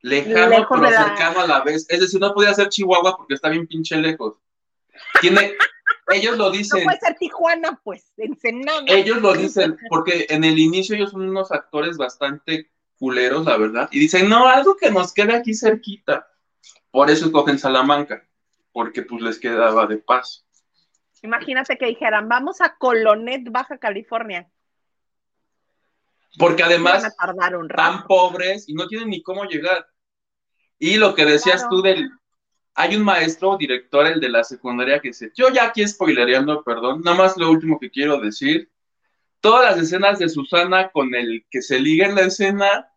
[0.03, 1.85] lejano pero cercano a la vez.
[1.89, 4.37] Es decir, no podía ser Chihuahua porque está bien pinche lejos.
[5.21, 5.55] Tiene,
[6.09, 6.81] ellos lo dicen.
[6.85, 8.85] No puede ser Tijuana, pues, Ensenada.
[8.87, 13.89] Ellos lo dicen, porque en el inicio ellos son unos actores bastante culeros, la verdad,
[13.93, 16.27] y dicen, no, algo que nos quede aquí cerquita.
[16.91, 18.27] Por eso escogen Salamanca,
[18.73, 20.43] porque pues les quedaba de paso.
[21.23, 24.49] Imagínate que dijeran, vamos a Colonet, Baja California.
[26.39, 29.87] Porque además están pobres y no tienen ni cómo llegar.
[30.79, 32.11] Y lo que decías tú del,
[32.79, 37.03] hay un maestro, director, el de la secundaria, que dice, yo ya aquí spoilereando, perdón,
[37.05, 38.71] nada más lo último que quiero decir,
[39.41, 42.89] todas las escenas de Susana con el que se liga en la escena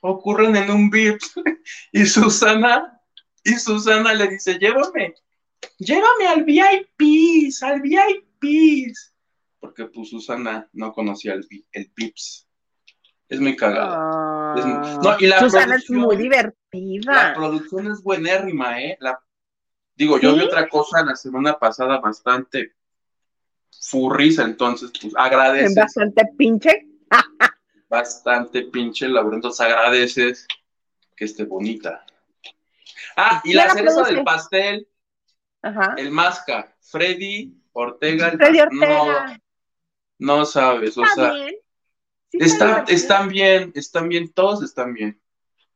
[0.00, 1.34] ocurren en un VIPS
[1.92, 3.00] y Susana,
[3.44, 5.14] y Susana le dice, llévame,
[5.78, 8.92] llévame al VIP, al VIP,
[9.60, 12.48] porque pues Susana no conocía el, el VIPS.
[13.32, 14.54] Es muy cagado.
[15.02, 17.30] no, y la Susana es muy divertida.
[17.30, 18.98] La producción es buenérrima, ¿eh?
[19.00, 19.18] La,
[19.94, 22.74] digo, yo vi otra cosa la semana pasada bastante
[23.80, 25.74] furrisa, entonces, pues agradeces.
[25.74, 26.86] Bastante pinche.
[27.88, 30.46] bastante pinche, Laura, entonces agradeces
[31.16, 32.04] que esté bonita.
[33.16, 34.86] Ah, y la cereza del pastel,
[35.62, 35.94] Ajá.
[35.96, 38.32] el masca, Freddy Ortega.
[38.32, 39.40] Freddy Ortega.
[40.18, 41.32] No, no sabes, o sea.
[42.32, 45.20] Están bien, están bien, todos están bien.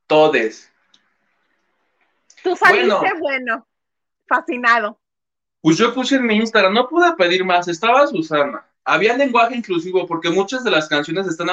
[0.07, 0.71] Todes.
[2.43, 3.67] Tú saliste bueno,
[4.27, 4.99] fascinado.
[5.61, 8.65] Pues yo puse en mi Instagram, no pude pedir más, estaba Susana.
[8.83, 11.49] Había lenguaje inclusivo, porque muchas de las canciones están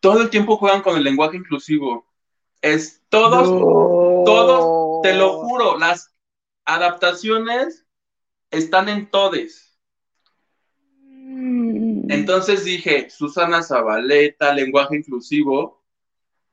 [0.00, 2.06] todo el tiempo juegan con el lenguaje inclusivo.
[2.62, 3.46] Es todos,
[4.24, 6.14] todos, te lo juro, las
[6.64, 7.86] adaptaciones
[8.50, 9.63] están en todes.
[12.08, 15.82] Entonces dije, Susana Zabaleta, lenguaje inclusivo,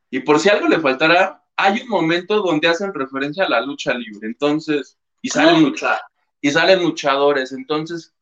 [0.10, 3.94] y por si algo le faltara, hay un momento donde hacen referencia a la lucha
[3.94, 6.00] libre, entonces, y salen, ah.
[6.42, 8.14] y salen luchadores, entonces,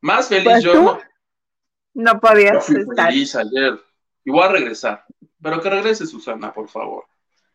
[0.00, 1.00] más feliz pues yo no.
[1.92, 3.08] No podías estar.
[3.08, 3.80] feliz ayer,
[4.24, 5.04] y voy a regresar,
[5.40, 7.04] pero que regrese Susana, por favor.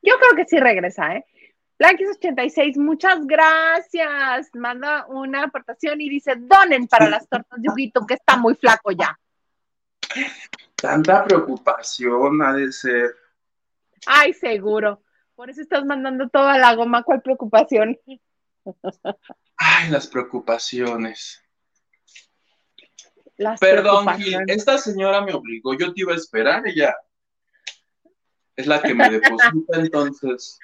[0.01, 1.25] Yo creo que sí regresa, ¿eh?
[1.77, 4.49] Blanquis86, muchas gracias.
[4.53, 8.91] Manda una aportación y dice, donen para las tortas de Huguito, que está muy flaco
[8.91, 9.19] ya.
[10.75, 13.15] Tanta preocupación ha de ser.
[14.05, 15.01] Ay, seguro.
[15.35, 17.03] Por eso estás mandando toda la goma.
[17.03, 17.99] ¿Cuál preocupación?
[19.57, 21.41] Ay, las preocupaciones.
[23.59, 25.73] Perdón, Gil, esta señora me obligó.
[25.73, 26.95] Yo te iba a esperar, ella
[28.55, 30.57] es la que me deposita entonces.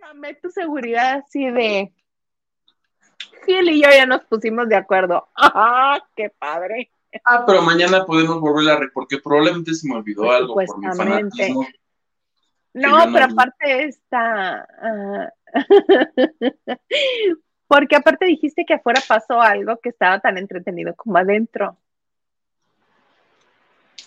[0.00, 1.92] Dame tu seguridad así de.
[3.44, 5.28] Gil y yo ya nos pusimos de acuerdo.
[5.36, 6.90] ¡Ah, qué padre!
[7.24, 10.86] Ah, pero mañana podemos volver a re, porque probablemente se me olvidó algo por mi
[10.94, 11.66] fanatismo.
[12.74, 14.68] No, pero aparte está.
[14.80, 15.32] Ah,
[17.68, 21.78] porque aparte dijiste que afuera pasó algo que estaba tan entretenido como adentro.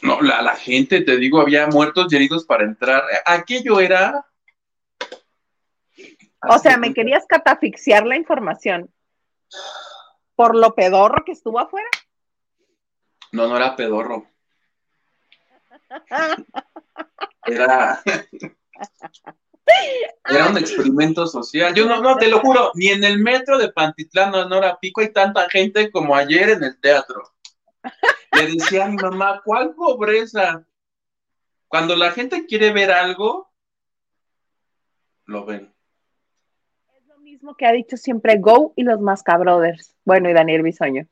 [0.02, 3.04] No, la, la gente, te digo, había muertos y heridos para entrar.
[3.26, 4.26] Aquello era.
[6.50, 8.90] O sea, me querías catafixiar la información
[10.36, 11.90] por lo pedorro que estuvo afuera.
[13.32, 14.26] No, no era pedorro.
[17.46, 18.02] Era.
[20.26, 21.74] Era un experimento social.
[21.74, 25.02] Yo no, no, te lo juro, ni en el metro de Pantitlán, no, era Pico,
[25.02, 27.24] hay tanta gente como ayer en el teatro.
[28.32, 30.66] Le decía a mi mamá, ¿cuál pobreza?
[31.68, 33.52] Cuando la gente quiere ver algo,
[35.26, 35.74] lo ven.
[36.96, 39.96] Es lo mismo que ha dicho siempre Go y los Mascabrothers.
[40.06, 41.08] Bueno, y Daniel Bisoño.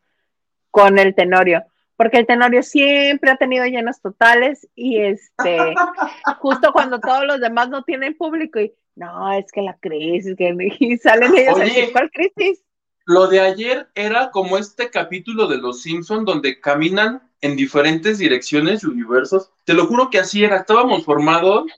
[0.72, 1.66] Con el Tenorio
[1.98, 5.58] porque el Tenorio siempre ha tenido llenos totales y este,
[6.40, 10.56] justo cuando todos los demás no tienen público y no, es que la crisis, que
[10.80, 12.64] y salen ellos Oye, ¿cuál crisis?
[13.08, 18.84] Lo de ayer era como este capítulo de Los Simpson donde caminan en diferentes direcciones
[18.84, 19.50] y universos.
[19.64, 21.72] Te lo juro que así era, estábamos formados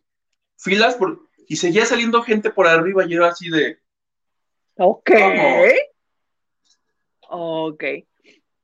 [0.57, 3.77] filas por, y seguía saliendo gente por arriba y era así de...
[4.77, 5.11] Ok.
[7.29, 7.83] Ok.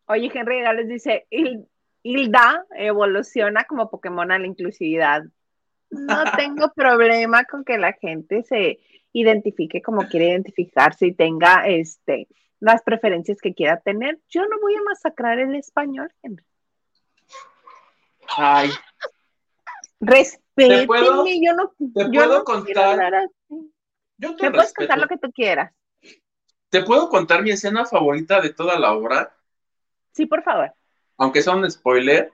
[0.08, 1.28] Oye, Henry les dice,
[2.02, 5.22] Hilda evoluciona como Pokémon a la inclusividad.
[5.92, 8.80] No tengo problema con que la gente se
[9.14, 12.28] identifique como quiere identificarse y tenga este
[12.60, 14.20] las preferencias que quiera tener.
[14.30, 16.46] Yo no voy a masacrar el español, Henry.
[18.38, 18.70] Ay.
[20.00, 23.30] Respétenme, yo no, te puedo contar.
[24.18, 25.74] Yo te, puedes contar lo que tú quieras.
[26.70, 29.36] ¿Te puedo contar mi escena favorita de toda la obra?
[30.12, 30.74] Sí, por favor.
[31.18, 32.34] Aunque sea un spoiler.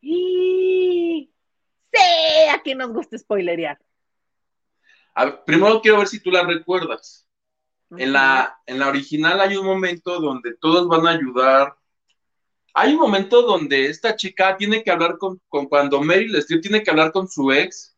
[0.00, 1.30] Sí,
[2.52, 3.78] a quién nos gusta spoilerear.
[5.46, 7.23] primero quiero ver si tú la recuerdas.
[7.90, 11.76] En, la, en la original hay un momento donde todos van a ayudar.
[12.74, 16.90] Hay un momento donde esta chica tiene que hablar con, cuando Meryl Streep tiene que
[16.90, 17.96] hablar con su ex.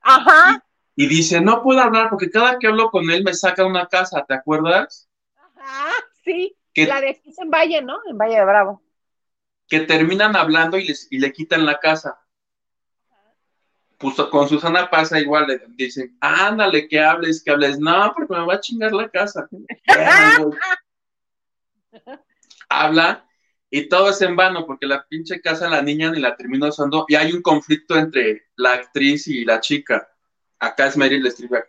[0.00, 0.64] Ajá.
[0.94, 3.86] Y, y, dice, no puedo hablar porque cada que hablo con él me saca una
[3.86, 5.08] casa, ¿te acuerdas?
[5.34, 5.92] Ajá,
[6.24, 8.00] sí la de aquí en Valle, ¿no?
[8.08, 8.82] En Valle de Bravo.
[9.68, 12.20] Que terminan hablando y, les, y le quitan la casa.
[14.02, 17.78] Pues con Susana pasa igual, le dicen, ándale, que hables, que hables.
[17.78, 19.48] No, porque me va a chingar la casa.
[22.68, 23.24] Habla
[23.74, 27.06] y todo es en vano, porque la pinche casa la niña ni la termina usando
[27.08, 30.10] y hay un conflicto entre la actriz y la chica.
[30.58, 31.64] Acá es Meryl Streep.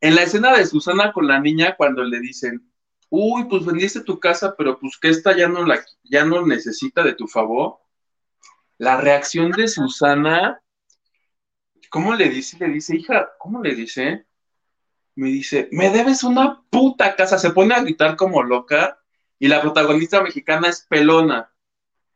[0.00, 2.72] En la escena de Susana con la niña, cuando le dicen,
[3.10, 7.02] uy, pues vendiste tu casa, pero pues que esta ya no la, ya no necesita
[7.02, 7.80] de tu favor.
[8.78, 10.62] La reacción de Susana,
[11.96, 12.58] ¿cómo le dice?
[12.58, 14.26] Le dice, hija, ¿cómo le dice?
[15.14, 17.38] Me dice, me debes una puta casa.
[17.38, 18.98] Se pone a gritar como loca
[19.38, 21.50] y la protagonista mexicana es pelona.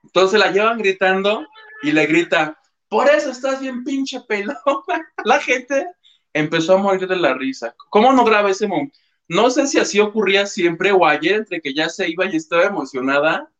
[0.05, 1.47] Entonces la llevan gritando
[1.83, 4.61] y le grita, por eso estás bien pinche pelona.
[5.25, 5.89] La gente
[6.35, 7.75] empezó a morir de la risa.
[7.89, 8.99] ¿Cómo no graba ese momento?
[9.29, 12.65] No sé si así ocurría siempre o ayer, entre que ya se iba y estaba
[12.65, 13.51] emocionada,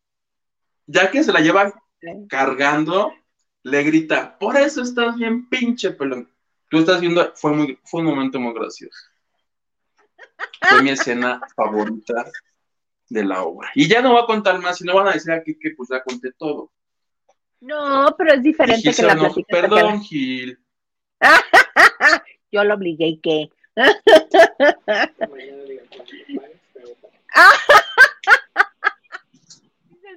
[0.85, 1.73] ya que se la lleva
[2.29, 3.11] cargando,
[3.63, 6.29] le grita, por eso estás bien pinche pelón.
[6.69, 8.97] Tú estás viendo, fue, muy, fue un momento muy gracioso.
[10.61, 12.25] Fue mi escena favorita
[13.09, 13.69] de la obra.
[13.75, 15.89] Y ya no voy a contar más, si no van a decir aquí que pues
[15.89, 16.71] ya conté todo.
[17.59, 20.57] No, pero es diferente que la no, Perdón, Gil.
[22.51, 23.49] Yo lo obligué y que.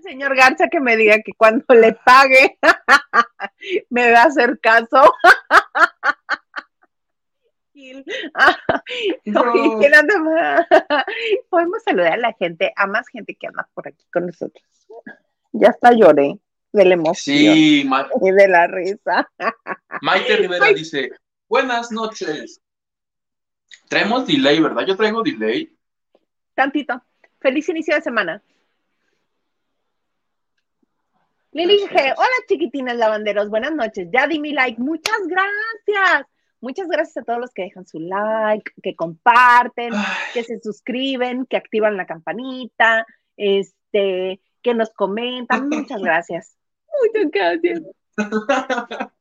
[0.05, 2.59] Señor Garza que me diga que cuando le pague
[3.91, 5.13] me va a hacer caso.
[11.51, 14.65] Podemos saludar a la gente, a más gente que anda por aquí con nosotros.
[15.53, 16.39] Ya hasta lloré
[16.73, 19.31] de la emoción y de la risa.
[20.03, 21.11] Maite Rivera dice,
[21.49, 22.61] buenas noches.
[23.89, 24.85] Traemos delay, ¿verdad?
[24.87, 25.75] Yo traigo delay.
[26.55, 27.03] Tantito.
[27.41, 28.43] Feliz inicio de semana.
[31.55, 34.09] Lili dije, hola chiquitines lavanderos, buenas noches.
[34.13, 36.27] Ya di mi like, muchas gracias.
[36.61, 39.93] Muchas gracias a todos los que dejan su like, que comparten,
[40.33, 45.69] que se suscriben, que activan la campanita, este, que nos comentan.
[45.69, 46.57] Muchas gracias.
[47.03, 47.83] Muchas gracias.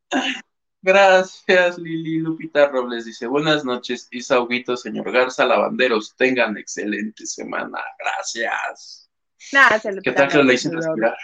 [0.85, 3.05] Gracias, Lili Lupita Robles.
[3.05, 7.79] Dice, buenas noches, Isauguito, señor Garza, lavanderos, tengan excelente semana.
[7.97, 9.09] Gracias.
[9.49, 11.15] Gracias, ¿Qué tal que le hice respirar?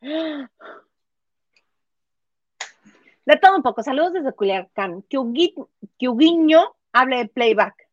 [0.00, 0.48] De
[3.40, 3.82] todo un poco.
[3.82, 5.02] Saludos desde Culiacán.
[5.02, 7.88] Que Uguiño hable de playback.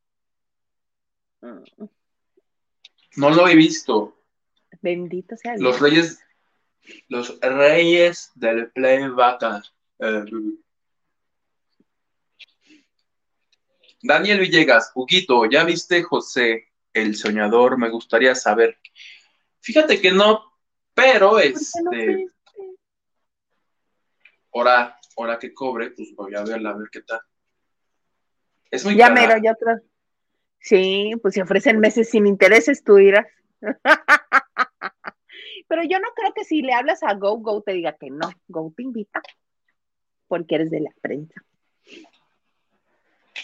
[3.16, 4.18] No lo he visto.
[4.82, 5.64] Bendito sea Dios.
[5.64, 6.20] Los reyes,
[7.08, 9.64] los reyes del playback.
[10.00, 10.26] Eh,
[14.02, 17.78] Daniel Villegas, Huguito, ¿ya viste José el soñador?
[17.78, 18.78] Me gustaría saber.
[19.62, 20.55] Fíjate que no,
[20.96, 22.28] pero este.
[24.54, 27.20] Ahora, ahora que cobre, pues voy a verla, a ver qué tal.
[28.72, 29.82] Es muy Ya mero, ya otra.
[30.60, 33.28] Sí, pues si ofrecen meses sin intereses, tú irás.
[35.68, 38.32] pero yo no creo que si le hablas a Go, Go te diga que no.
[38.48, 39.22] Go te invita.
[40.28, 41.42] porque eres de la prensa.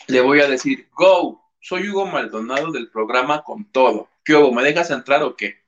[0.08, 4.10] Le voy a decir, go, soy Hugo Maldonado del programa Con Todo.
[4.24, 4.52] ¿Qué hubo?
[4.52, 5.61] ¿Me dejas entrar o qué?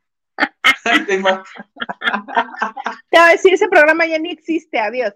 [0.83, 1.31] Te voy
[3.11, 5.13] a decir, ese programa ya ni existe, adiós.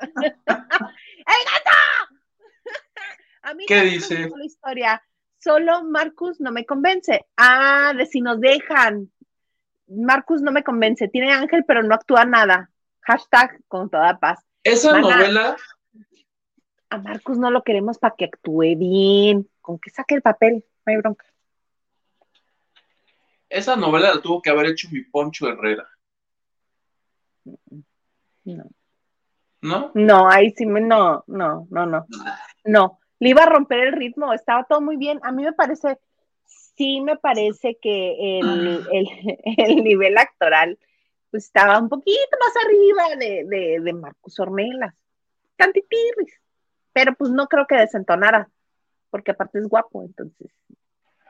[0.00, 1.70] ¡El gato!
[3.42, 4.30] A mí ¿Qué dice?
[4.42, 5.02] Historia.
[5.38, 7.26] Solo Marcus no me convence.
[7.36, 9.10] Ah, de si nos dejan.
[9.88, 11.08] Marcus no me convence.
[11.08, 12.70] Tiene ángel, pero no actúa nada.
[13.00, 14.38] Hashtag con toda paz.
[14.62, 15.56] Esa novela.
[16.90, 19.48] A Marcus no lo queremos para que actúe bien.
[19.60, 20.64] Con que saque el papel.
[20.86, 21.26] No hay bronca.
[23.52, 25.86] Esa novela la tuvo que haber hecho mi Poncho Herrera.
[28.44, 28.64] No.
[29.60, 29.90] ¿No?
[29.94, 32.06] No, ahí sí me, no, no, no, no.
[32.64, 35.20] No, le iba a romper el ritmo, estaba todo muy bien.
[35.22, 36.00] A mí me parece,
[36.46, 38.86] sí me parece que el,
[39.58, 40.78] el, nivel actoral
[41.30, 44.94] pues, estaba un poquito más arriba de, de, de Marcus Ormelas.
[45.56, 46.40] Tantitirris.
[46.94, 48.50] Pero pues no creo que desentonara,
[49.10, 50.50] porque aparte es guapo, entonces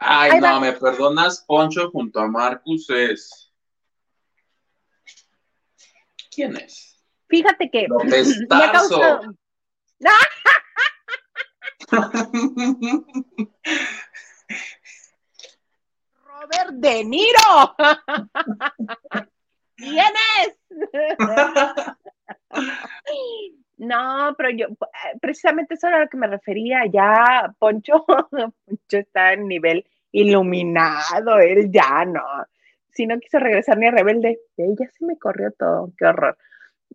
[0.04, 3.52] Ay, no, me perdonas, Poncho junto a Marcus es.
[6.34, 7.00] ¿Quién es?
[7.28, 7.86] Fíjate que.
[8.50, 9.36] Ha causado...
[16.24, 17.76] Robert De Niro.
[19.76, 20.56] ¿Quién es?
[23.76, 26.86] No, pero yo, eh, precisamente eso era a lo que me refería.
[26.86, 28.52] Ya Poncho, Poncho
[28.90, 32.22] está en nivel iluminado, él ya no.
[32.92, 36.36] Si no quiso regresar ni a Rebelde, ya se me corrió todo, qué horror.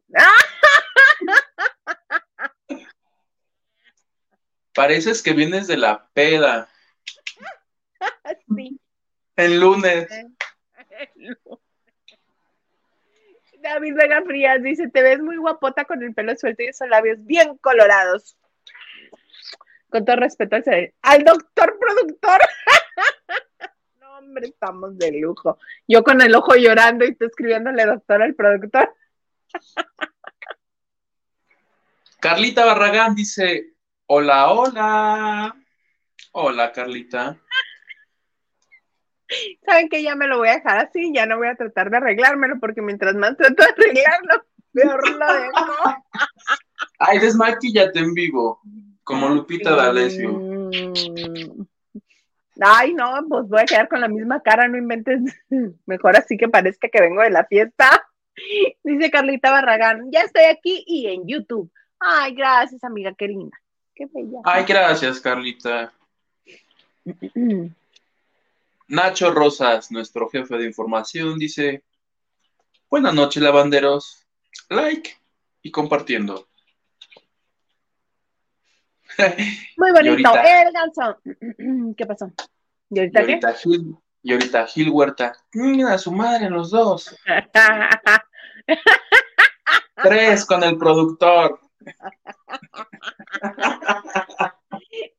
[4.74, 6.70] Pareces que vienes de la peda.
[8.56, 8.80] Sí.
[9.36, 10.08] El lunes.
[13.60, 17.26] David Vega Frías dice, te ves muy guapota con el pelo suelto y esos labios
[17.26, 18.38] bien colorados.
[19.90, 22.40] Con todo respeto al, al doctor productor.
[24.00, 25.58] no, hombre, estamos de lujo.
[25.88, 28.94] Yo con el ojo llorando y tú escribiéndole doctor al productor.
[32.20, 33.74] Carlita Barragán dice,
[34.08, 35.56] hola, hola.
[36.32, 37.38] Hola, Carlita.
[39.66, 41.98] Saben que ya me lo voy a dejar así, ya no voy a tratar de
[41.98, 46.06] arreglármelo, porque mientras más trato de arreglarlo, peor lo dejo.
[47.00, 48.62] Ay, desmaquillate en vivo,
[49.08, 50.34] como Lupita D'Alessio.
[50.34, 51.66] Mm.
[52.60, 55.22] Ay, no, pues voy a quedar con la misma cara, no inventes.
[55.86, 58.06] Mejor así que parezca que vengo de la fiesta.
[58.84, 61.72] Dice Carlita Barragán, ya estoy aquí y en YouTube.
[62.00, 63.58] Ay, gracias, amiga, qué linda.
[63.96, 64.40] Qué bella.
[64.44, 65.94] Ay, gracias, Carlita.
[68.90, 71.82] Nacho Rosas, nuestro jefe de información, dice:
[72.90, 74.28] Buenas noches, lavanderos.
[74.70, 75.16] Like
[75.62, 76.50] y compartiendo.
[79.78, 80.34] Muy bonito.
[80.36, 81.18] El ganso.
[81.98, 82.32] ¿Qué pasó?
[82.90, 85.34] ¿Y ahorita, Gil, y ahorita Gil Huerta.
[85.54, 87.18] Mira su madre, los dos.
[90.04, 91.62] Tres con el productor.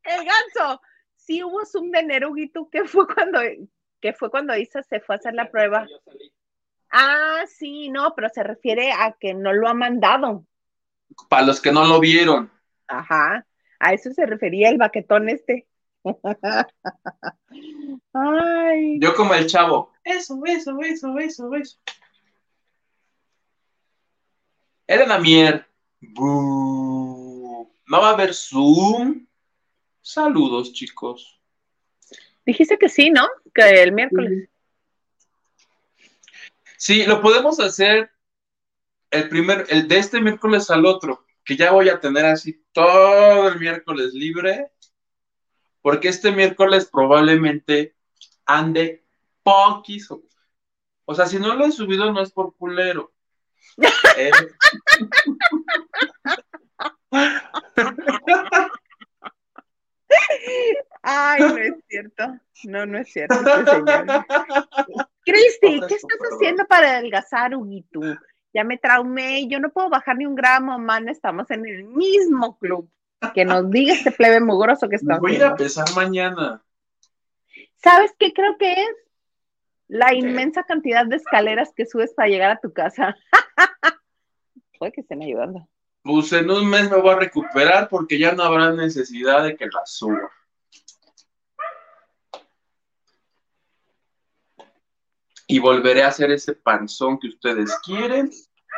[0.03, 0.81] el ganso
[1.29, 3.41] sí hubo Zoom de Neruguito, que fue cuando,
[4.01, 5.87] que fue cuando Isa se fue a hacer la prueba.
[6.91, 10.47] Ah, sí, no, pero se refiere a que no lo ha mandado.
[11.29, 12.51] Para los que no lo vieron.
[12.87, 13.47] Ajá,
[13.79, 15.67] a eso se refería el baquetón este.
[18.13, 18.99] Ay.
[19.01, 19.93] Yo como el chavo.
[20.05, 21.79] Eso, eso, eso, eso, eso.
[24.87, 25.67] Elena Mier.
[26.01, 29.27] No va a haber Zoom.
[30.01, 31.39] Saludos, chicos.
[32.47, 33.29] Dijiste que sí, ¿no?
[33.55, 34.49] Que el miércoles.
[36.79, 38.11] Sí, lo podemos hacer
[39.11, 43.49] el primer, el de este miércoles al otro, que ya voy a tener así todo
[43.49, 44.71] el miércoles libre,
[45.81, 47.97] porque este miércoles probablemente
[48.45, 49.07] ande
[49.43, 50.11] poquis.
[51.07, 53.15] O sea, si no lo he subido no es por culero.
[54.19, 54.31] Eh.
[61.03, 62.25] Ay, no es cierto.
[62.65, 63.37] No, no es cierto,
[65.25, 68.01] Cristi, ¿qué estás haciendo para adelgazar, Huguito?
[68.55, 72.59] Ya me traumé, yo no puedo bajar ni un gramo, man, estamos en el mismo
[72.59, 72.91] club.
[73.35, 75.19] Que nos diga este plebe mugroso que está.
[75.19, 76.63] Voy a ir a pesar mañana.
[77.77, 78.91] ¿Sabes qué creo que es?
[79.89, 83.17] La inmensa cantidad de escaleras que subes para llegar a tu casa.
[84.79, 85.67] Puede que estén ayudando.
[86.03, 89.67] Pues en un mes me voy a recuperar porque ya no habrá necesidad de que
[89.67, 90.31] la suba.
[95.49, 98.31] Y volveré a hacer ese panzón que ustedes quieren,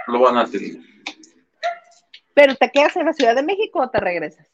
[0.07, 0.79] lo van a tener.
[2.33, 4.49] ¿Pero te quedas en la Ciudad de México o te regresas?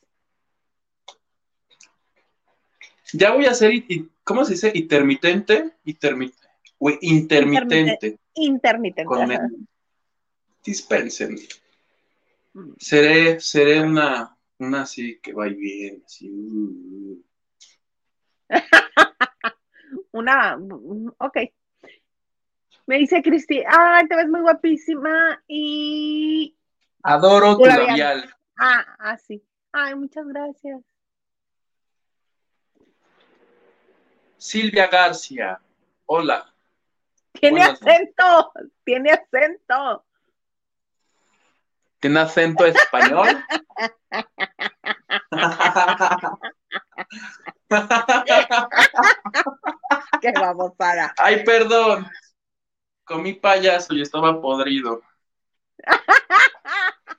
[3.13, 3.73] Ya voy a ser,
[4.25, 4.73] ¿cómo se dice?
[4.75, 5.75] Intermitente.
[5.85, 6.49] Intermitente.
[7.03, 8.19] intermitente.
[8.35, 9.05] Intermitente.
[9.05, 9.31] Con
[10.65, 11.39] dispensen.
[12.55, 12.73] Mm.
[12.79, 16.29] Seré, seré una, una así que va bien, así.
[16.29, 17.23] Uh.
[20.13, 20.59] una,
[21.19, 21.37] ok.
[22.87, 26.57] Me dice Cristi, ay, te ves muy guapísima y...
[27.03, 28.33] Adoro tu labial.
[28.59, 29.43] Ah, ah, sí.
[29.73, 30.81] Ay, muchas gracias.
[34.39, 35.61] Silvia García,
[36.07, 36.47] hola.
[37.33, 38.53] Tiene acento,
[38.85, 40.05] tiene acento.
[41.99, 43.45] ¿Tiene acento español?
[50.21, 51.15] ¿Qué vamos para?
[51.19, 52.09] Ay, perdón.
[53.07, 55.01] Comí payaso y estaba podrido.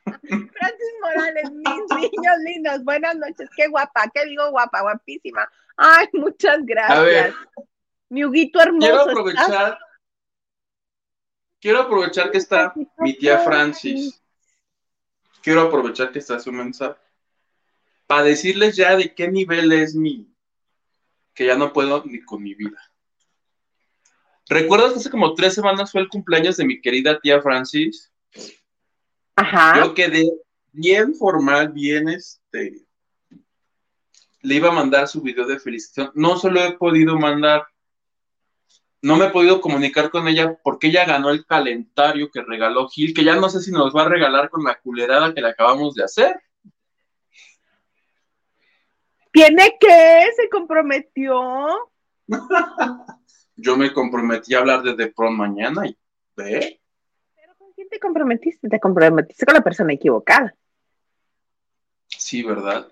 [0.03, 1.65] Francis Morales, mis
[2.11, 5.49] niños lindos, buenas noches, qué guapa, qué digo guapa, guapísima.
[5.77, 6.97] Ay, muchas gracias.
[6.97, 7.33] A ver,
[8.09, 8.85] mi Huguito hermoso.
[8.85, 9.79] Quiero aprovechar,
[11.61, 14.21] quiero aprovechar que está mi tía Francis.
[15.41, 16.99] Quiero aprovechar que está su mensaje.
[18.07, 20.29] Para decirles ya de qué nivel es mi,
[21.33, 22.86] que ya no puedo ni con mi vida.
[24.49, 28.11] ¿Recuerdas que hace como tres semanas fue el cumpleaños de mi querida tía Francis?
[29.35, 29.83] Ajá.
[29.83, 30.29] Yo quedé
[30.71, 32.85] bien formal, bien este.
[34.41, 36.11] Le iba a mandar su video de felicitación.
[36.15, 37.67] No solo he podido mandar.
[39.01, 43.13] No me he podido comunicar con ella porque ella ganó el calendario que regaló Gil,
[43.13, 45.93] que ya no sé si nos va a regalar con la culerada que le acabamos
[45.93, 46.41] de hacer.
[49.31, 50.25] ¿Tiene que?
[50.35, 51.91] ¿Se comprometió?
[53.57, 55.97] Yo me comprometí a hablar desde pronto mañana y
[56.35, 56.79] ve
[57.77, 58.67] quién te comprometiste?
[58.67, 60.53] Te comprometiste con la persona equivocada.
[62.07, 62.87] Sí, ¿verdad?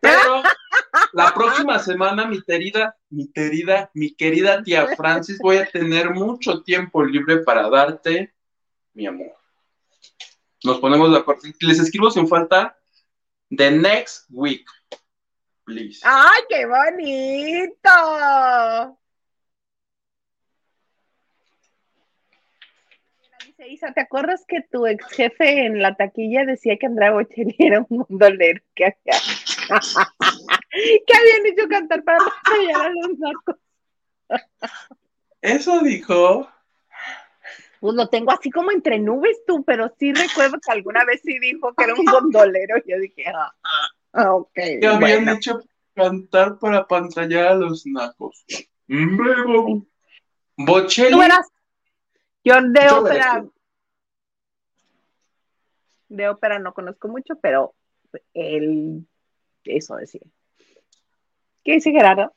[0.00, 0.42] Pero
[1.12, 6.62] la próxima semana, mi querida, mi querida, mi querida tía Francis, voy a tener mucho
[6.62, 8.32] tiempo libre para darte
[8.94, 9.34] mi amor.
[10.62, 11.42] Nos ponemos de acuerdo.
[11.60, 12.78] Les escribo sin falta
[13.50, 14.66] the next week,
[15.64, 16.00] please.
[16.02, 17.90] ¡Ay, qué bonito!
[23.58, 27.86] Isa, ¿te acuerdas que tu ex jefe en la taquilla decía que Andrea Bocelli era
[27.88, 28.04] un
[28.74, 29.20] que había,
[31.06, 33.56] que habían hecho cantar para callar a los narcos?
[35.40, 36.48] ¿Eso dijo?
[37.80, 41.38] Pues lo tengo así como entre nubes tú, pero sí recuerdo que alguna vez sí
[41.38, 42.76] dijo que era un gondolero.
[42.86, 43.52] Yo dije, ah,
[44.14, 44.54] ah ok.
[44.54, 45.60] Que habían hecho
[45.94, 48.44] cantar para pantallar a los nacos.
[50.56, 51.10] Bocelli.
[51.10, 51.46] ¿Tú eras,
[52.44, 53.44] yo de ópera,
[56.08, 57.74] de ópera no conozco mucho, pero
[58.34, 59.06] él,
[59.64, 60.20] eso decía.
[61.64, 62.34] ¿Qué dice Gerardo?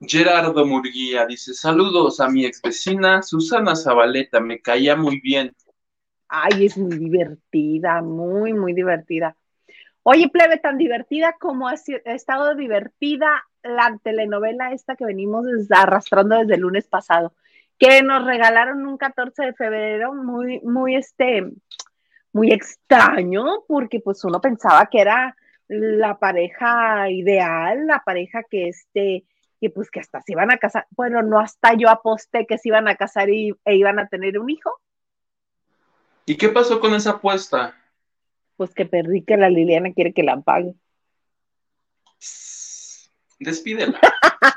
[0.00, 5.54] Gerardo Murguía dice, saludos a mi ex vecina Susana Zabaleta, me caía muy bien.
[6.28, 9.36] Ay, es muy divertida, muy, muy divertida.
[10.02, 11.74] Oye, plebe, tan divertida como ha,
[12.04, 17.34] estado divertida la telenovela esta que venimos arrastrando desde el lunes pasado
[17.78, 21.50] que nos regalaron un 14 de febrero muy, muy, este,
[22.32, 25.36] muy extraño, porque pues uno pensaba que era
[25.68, 29.24] la pareja ideal, la pareja que este,
[29.60, 32.68] que pues que hasta se iban a casar, bueno, no hasta yo aposté que se
[32.68, 34.70] iban a casar y, e iban a tener un hijo.
[36.26, 37.76] ¿Y qué pasó con esa apuesta?
[38.56, 40.74] Pues que perdí que la Liliana quiere que la pague.
[43.38, 44.00] Despídela.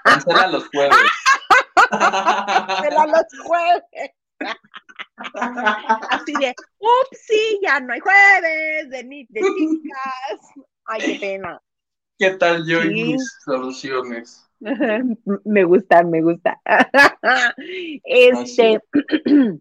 [0.03, 0.95] Cancela los jueves.
[1.89, 4.11] Cancela los jueves.
[5.15, 10.65] Así de, ups, sí, ya no hay jueves de, de chicas.
[10.85, 11.61] Ay, qué pena.
[12.19, 14.47] ¿Qué tal yo y mis soluciones?
[14.59, 16.59] me gusta, me gusta.
[18.03, 18.81] este,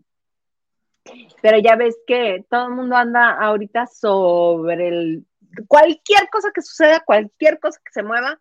[1.43, 5.27] pero ya ves que todo el mundo anda ahorita sobre el
[5.69, 8.41] cualquier cosa que suceda, cualquier cosa que se mueva.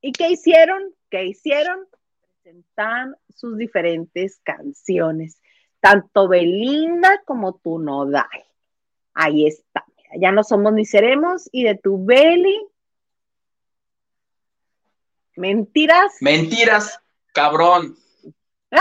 [0.00, 0.94] ¿Y qué hicieron?
[1.10, 1.86] ¿Qué hicieron?
[3.28, 5.40] Sus diferentes canciones
[5.80, 8.26] tanto Belinda como tu Nodal.
[9.14, 9.84] Ahí está.
[10.18, 11.48] Ya no somos ni seremos.
[11.52, 12.66] Y de tu Beli.
[15.36, 16.14] Mentiras.
[16.20, 17.00] Mentiras,
[17.32, 17.96] cabrón.
[18.70, 18.80] ¡Ah!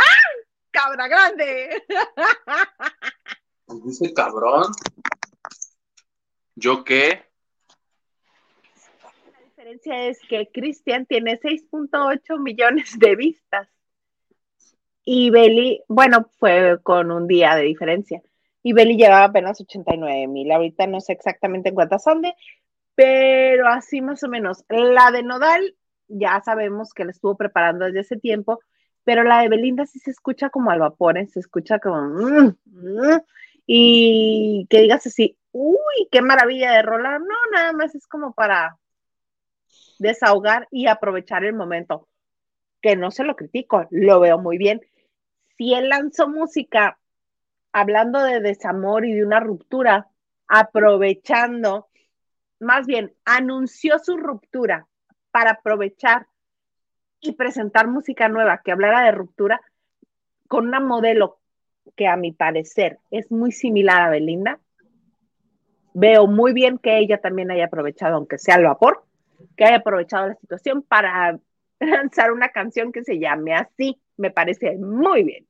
[0.72, 1.84] Cabra grande.
[3.86, 4.72] Dice cabrón.
[6.56, 7.26] ¿Yo qué?
[9.66, 13.68] La diferencia es que Cristian tiene 6.8 millones de vistas
[15.04, 18.22] y Beli, bueno, fue con un día de diferencia.
[18.62, 20.52] y Beli llevaba apenas 89 mil.
[20.52, 22.36] Ahorita no sé exactamente en cuántas son de,
[22.94, 24.64] pero así más o menos.
[24.70, 25.76] La de Nodal,
[26.10, 28.60] ya sabemos que la estuvo preparando desde ese tiempo,
[29.04, 31.26] pero la de Belinda sí se escucha como al vapor, ¿eh?
[31.26, 32.02] se escucha como...
[32.04, 33.22] Mm, mm,
[33.66, 37.20] y que digas así, uy, qué maravilla de rolar.
[37.20, 38.78] No, nada más es como para
[40.00, 42.08] desahogar y aprovechar el momento.
[42.82, 44.82] Que no se lo critico, lo veo muy bien.
[45.58, 46.98] Si él lanzó música
[47.72, 50.10] hablando de desamor y de una ruptura,
[50.48, 51.88] aprovechando,
[52.60, 54.88] más bien, anunció su ruptura
[55.32, 56.28] para aprovechar
[57.20, 59.60] y presentar música nueva que hablara de ruptura
[60.48, 61.40] con una modelo
[61.96, 64.60] que a mi parecer es muy similar a Belinda.
[65.94, 69.04] Veo muy bien que ella también haya aprovechado, aunque sea el vapor,
[69.56, 71.40] que haya aprovechado la situación para
[71.80, 74.00] lanzar una canción que se llame así.
[74.18, 75.48] Me parece muy bien.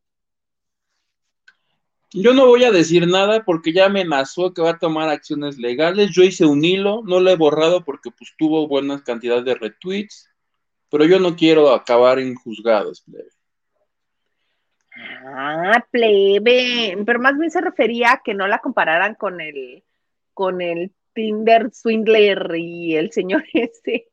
[2.18, 6.12] Yo no voy a decir nada porque ya amenazó que va a tomar acciones legales.
[6.12, 10.30] Yo hice un hilo, no lo he borrado porque pues tuvo buenas cantidades de retweets,
[10.90, 13.30] pero yo no quiero acabar en juzgados, plebe.
[15.28, 19.84] Ah, plebe, pero más bien se refería a que no la compararan con el
[20.34, 24.10] con el Tinder Swindler y el señor ese.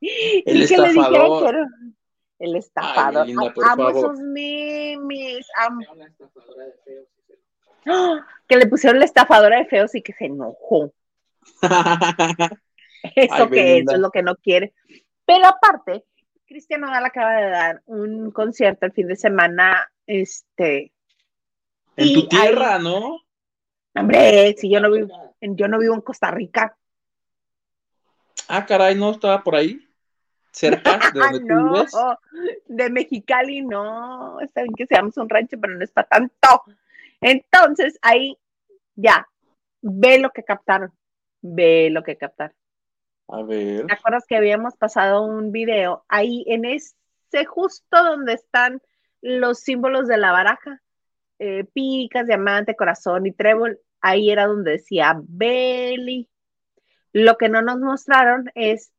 [0.00, 1.66] El estafador.
[2.38, 3.26] El estafador.
[3.64, 5.46] amo esos memes.
[5.56, 5.70] ¡Ah!
[8.46, 10.92] Que le pusieron la estafadora de feos y que se enojó.
[13.14, 14.74] eso que eso es lo que no quiere.
[15.24, 16.04] Pero aparte,
[16.46, 20.92] Cristian Nodal acaba de dar un concierto el fin de semana, este.
[21.96, 23.20] En tu tierra, ¿no?
[24.00, 26.76] Hombre, si yo no vivo, yo no vivo en Costa Rica.
[28.48, 29.88] Ah, caray, ¿no estaba por ahí?
[30.58, 31.84] cerca de donde no,
[32.66, 36.64] De Mexicali no, saben que seamos un rancho, pero no es para tanto.
[37.20, 38.36] Entonces, ahí
[38.94, 39.26] ya,
[39.80, 40.92] ve lo que captaron,
[41.40, 42.56] ve lo que captaron.
[43.28, 43.86] A ver.
[43.86, 48.80] ¿Te acuerdas que habíamos pasado un video ahí en ese justo donde están
[49.20, 50.80] los símbolos de la baraja?
[51.38, 53.78] Eh, picas, diamante, corazón y trébol.
[54.00, 56.28] Ahí era donde decía Belly.
[57.12, 58.92] Lo que no nos mostraron es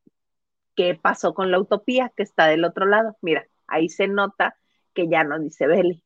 [0.76, 3.18] qué pasó con la utopía que está del otro lado.
[3.22, 4.58] Mira, ahí se nota
[4.94, 6.04] que ya no dice Beli.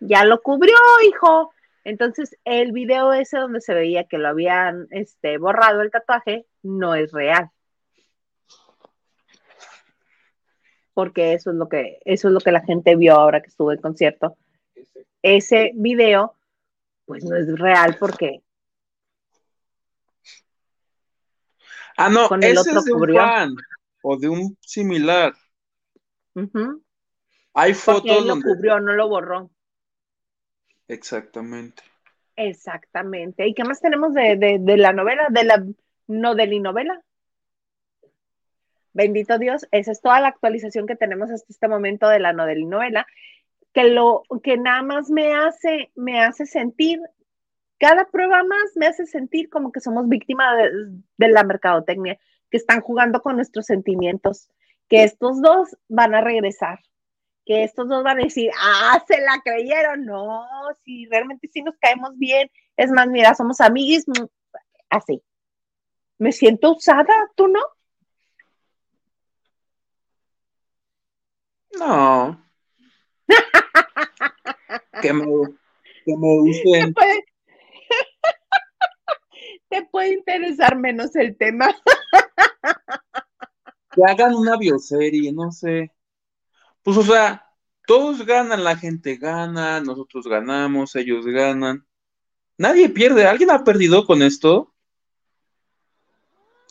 [0.00, 1.52] ya lo cubrió, hijo.
[1.84, 6.94] Entonces, el video ese donde se veía que lo habían este, borrado el tatuaje no
[6.94, 7.50] es real.
[10.94, 13.70] Porque eso es lo que, eso es lo que la gente vio ahora que estuvo
[13.70, 14.36] en concierto.
[15.22, 16.34] Ese video,
[17.06, 18.42] pues no es real porque
[21.96, 23.56] Ah, no, ese es de un fan
[24.02, 25.34] o de un similar.
[27.54, 29.50] Hay fotos él lo cubrió, no lo borró.
[30.88, 31.82] Exactamente.
[32.36, 33.48] Exactamente.
[33.48, 35.28] ¿Y qué más tenemos de, de, la novela?
[35.30, 35.64] De la
[36.06, 37.02] novela?
[38.92, 43.06] Bendito Dios, esa es toda la actualización que tenemos hasta este momento de la novela,
[43.76, 46.98] que lo que nada más me hace, me hace sentir
[47.78, 50.56] cada prueba más me hace sentir como que somos víctimas
[51.18, 52.18] de, la mercadotecnia,
[52.50, 54.48] que están jugando con nuestros sentimientos,
[54.88, 56.80] que estos dos van a regresar,
[57.44, 60.46] que estos dos van a decir, ah, se la creyeron, no,
[60.86, 64.24] si realmente sí nos caemos bien, es más, mira, somos amiguis, mm,
[64.88, 65.22] así.
[66.16, 67.60] Me siento usada, ¿tú no?
[71.78, 72.45] No.
[75.02, 75.24] que me,
[76.04, 76.94] que me usen
[79.68, 81.74] te puede interesar menos el tema.
[83.92, 85.92] que hagan una bioserie, no sé.
[86.82, 87.44] Pues, o sea,
[87.86, 91.86] todos ganan, la gente gana, nosotros ganamos, ellos ganan.
[92.58, 93.26] Nadie pierde.
[93.26, 94.72] ¿Alguien ha perdido con esto?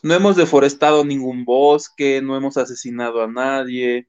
[0.04, 4.08] No hemos deforestado ningún bosque, no hemos asesinado a nadie.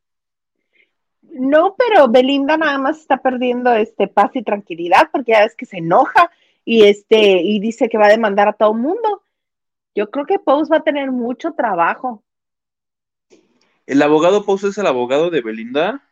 [1.39, 5.67] No, pero Belinda nada más está perdiendo este paz y tranquilidad porque ya ves que
[5.67, 6.31] se enoja
[6.65, 9.23] y este y dice que va a demandar a todo el mundo.
[9.95, 12.23] Yo creo que Pous va a tener mucho trabajo.
[13.87, 16.03] ¿El abogado Pous es el abogado de Belinda?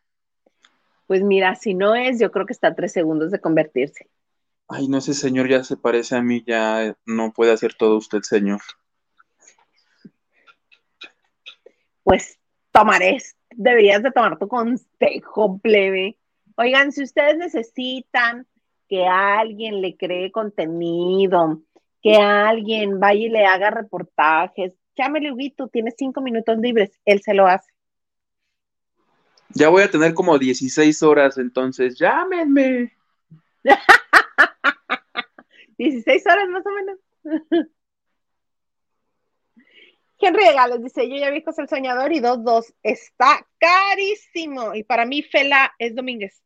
[1.06, 4.08] Pues mira, si no es, yo creo que está a tres segundos de convertirse.
[4.68, 8.22] Ay, no, ese señor ya se parece a mí, ya no puede hacer todo usted,
[8.22, 8.60] señor.
[12.02, 12.38] Pues
[12.72, 13.18] tomaré,
[13.56, 16.18] deberías de tomar tu consejo, plebe.
[16.56, 18.46] Oigan, si ustedes necesitan
[18.88, 21.62] que alguien le cree contenido,
[22.02, 24.74] que alguien vaya y le haga reportajes.
[24.96, 27.72] Llámele, Huguito, tiene cinco minutos libres, él se lo hace.
[29.48, 32.92] Ya voy a tener como 16 horas, entonces llámenme.
[35.78, 36.98] 16 horas más o menos.
[40.24, 42.74] Henry Gales dice, yo ya vi José el Soñador y 2-2.
[42.82, 44.74] Está carísimo.
[44.74, 46.42] Y para mí Fela es Domínguez.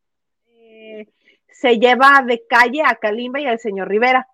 [0.48, 1.06] Eh,
[1.48, 4.28] se lleva de calle a Kalimba y al señor Rivera.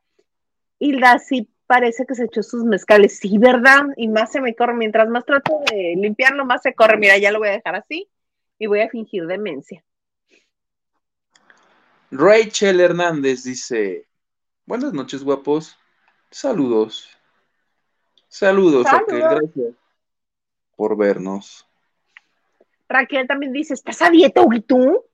[0.78, 3.18] Hilda sí parece que se echó sus mezcales.
[3.18, 3.82] Sí, ¿verdad?
[3.97, 4.74] Y más se me corre.
[4.74, 6.97] Mientras más trato de limpiarlo, más se corre.
[6.97, 8.09] Mira, ya lo voy a dejar así
[8.59, 9.84] y voy a fingir demencia.
[12.11, 14.07] Rachel Hernández dice,
[14.66, 15.76] buenas noches guapos,
[16.30, 17.13] saludos.
[18.35, 19.74] Saludos, Raquel, gracias
[20.76, 21.68] por vernos.
[22.89, 25.05] Raquel también dice, ¿estás a dieta, y tú?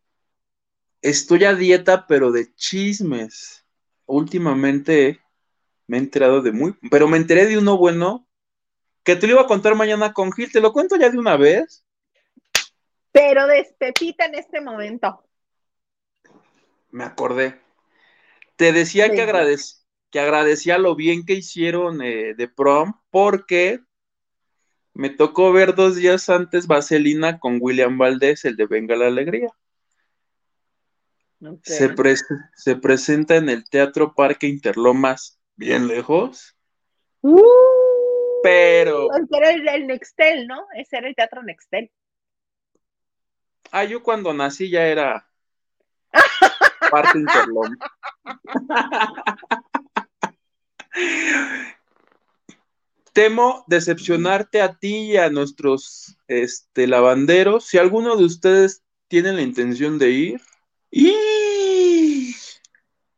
[1.02, 3.66] Estoy a dieta, pero de chismes.
[4.06, 5.20] Últimamente
[5.86, 8.26] me he enterado de muy, pero me enteré de uno bueno
[9.02, 10.50] que te lo iba a contar mañana con Gil.
[10.50, 11.84] ¿Te lo cuento ya de una vez?
[13.12, 15.24] Pero despepita en este momento
[16.90, 17.60] me acordé.
[18.56, 19.26] Te decía que,
[20.10, 23.80] que agradecía lo bien que hicieron eh, de prom porque
[24.92, 29.48] me tocó ver dos días antes Vaselina con William Valdés, el de Venga la Alegría.
[31.62, 31.94] Se,
[32.54, 36.54] se, presenta en el Teatro Parque Interlomas, bien lejos.
[37.22, 37.40] Uh,
[38.42, 39.08] pero.
[39.30, 40.66] Era el, el, Nextel, ¿no?
[40.76, 41.90] Ese era el Teatro Nextel.
[43.70, 45.26] Ah, yo cuando nací ya era
[46.90, 47.78] parte Interlón.
[53.12, 57.66] Temo decepcionarte a ti y a nuestros este, lavanderos.
[57.66, 60.40] Si alguno de ustedes tiene la intención de ir,
[60.90, 62.34] y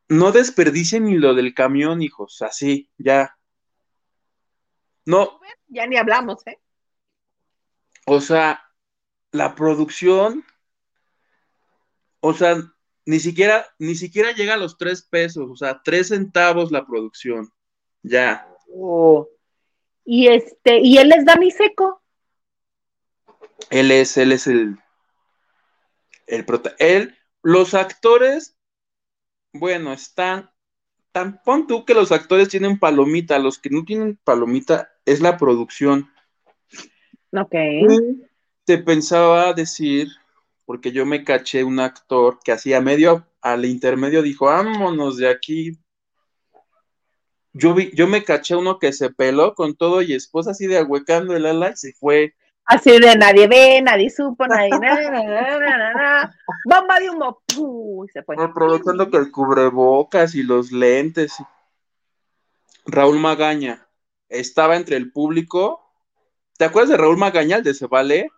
[0.08, 2.42] no desperdicien ni lo del camión, hijos.
[2.42, 3.36] Así, ya.
[5.06, 5.40] No.
[5.68, 6.60] Ya ni hablamos, ¿eh?
[8.06, 8.62] O sea,
[9.30, 10.44] la producción,
[12.20, 12.56] o sea,
[13.06, 17.52] ni siquiera, ni siquiera llega a los tres pesos, o sea, tres centavos la producción.
[18.03, 18.48] Ya.
[18.74, 19.28] Oh.
[20.05, 22.03] Y este, y él es Dani Seco.
[23.70, 24.76] Él es, él es el,
[26.26, 28.57] el prota él, los actores,
[29.53, 30.50] bueno, están,
[31.12, 35.36] tan, pon tú que los actores tienen palomita, los que no tienen palomita es la
[35.36, 36.11] producción.
[37.32, 37.55] Ok.
[38.64, 40.09] te pensaba decir
[40.64, 45.72] porque yo me caché un actor que hacía medio, al intermedio dijo, vámonos de aquí.
[47.53, 50.78] Yo, vi, yo me caché uno que se peló con todo y esposa así de
[50.78, 52.34] ahuecando el ala y se fue.
[52.64, 56.34] Así de nadie ve, nadie supo, nadie, nada,
[56.64, 58.07] bomba de humo, ¡pum!
[58.12, 58.36] se fue.
[58.38, 61.34] Aprovechando que el cubrebocas y los lentes.
[62.86, 63.86] Raúl Magaña
[64.28, 65.80] estaba entre el público.
[66.57, 68.28] ¿Te acuerdas de Raúl Magaña, el de Se Vale?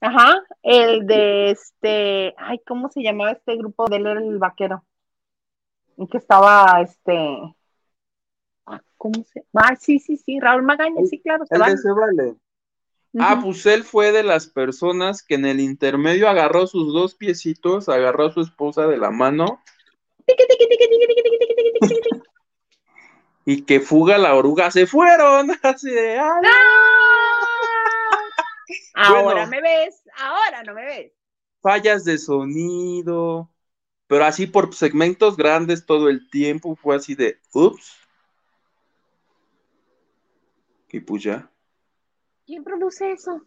[0.00, 4.84] Ajá, el de este, ay, ¿cómo se llamaba este grupo de él era el vaquero?
[5.96, 7.54] En que estaba este,
[8.96, 9.44] ¿cómo se?
[9.54, 11.44] Ah, sí, sí, sí, Raúl Magaña, sí, claro.
[11.46, 12.36] Se el de se vale.
[13.18, 17.90] Ah, pues él fue de las personas que en el intermedio agarró sus dos piecitos,
[17.90, 19.60] agarró a su esposa de la mano.
[23.44, 26.42] y que fuga la oruga, se fueron, así de, ¡ay!
[28.94, 31.12] Ahora me ves, ahora no me ves.
[31.60, 33.50] Fallas de sonido,
[34.06, 38.01] pero así por segmentos grandes todo el tiempo fue así de, ups.
[40.92, 41.50] Y pues ya.
[42.46, 43.44] ¿Quién produce eso?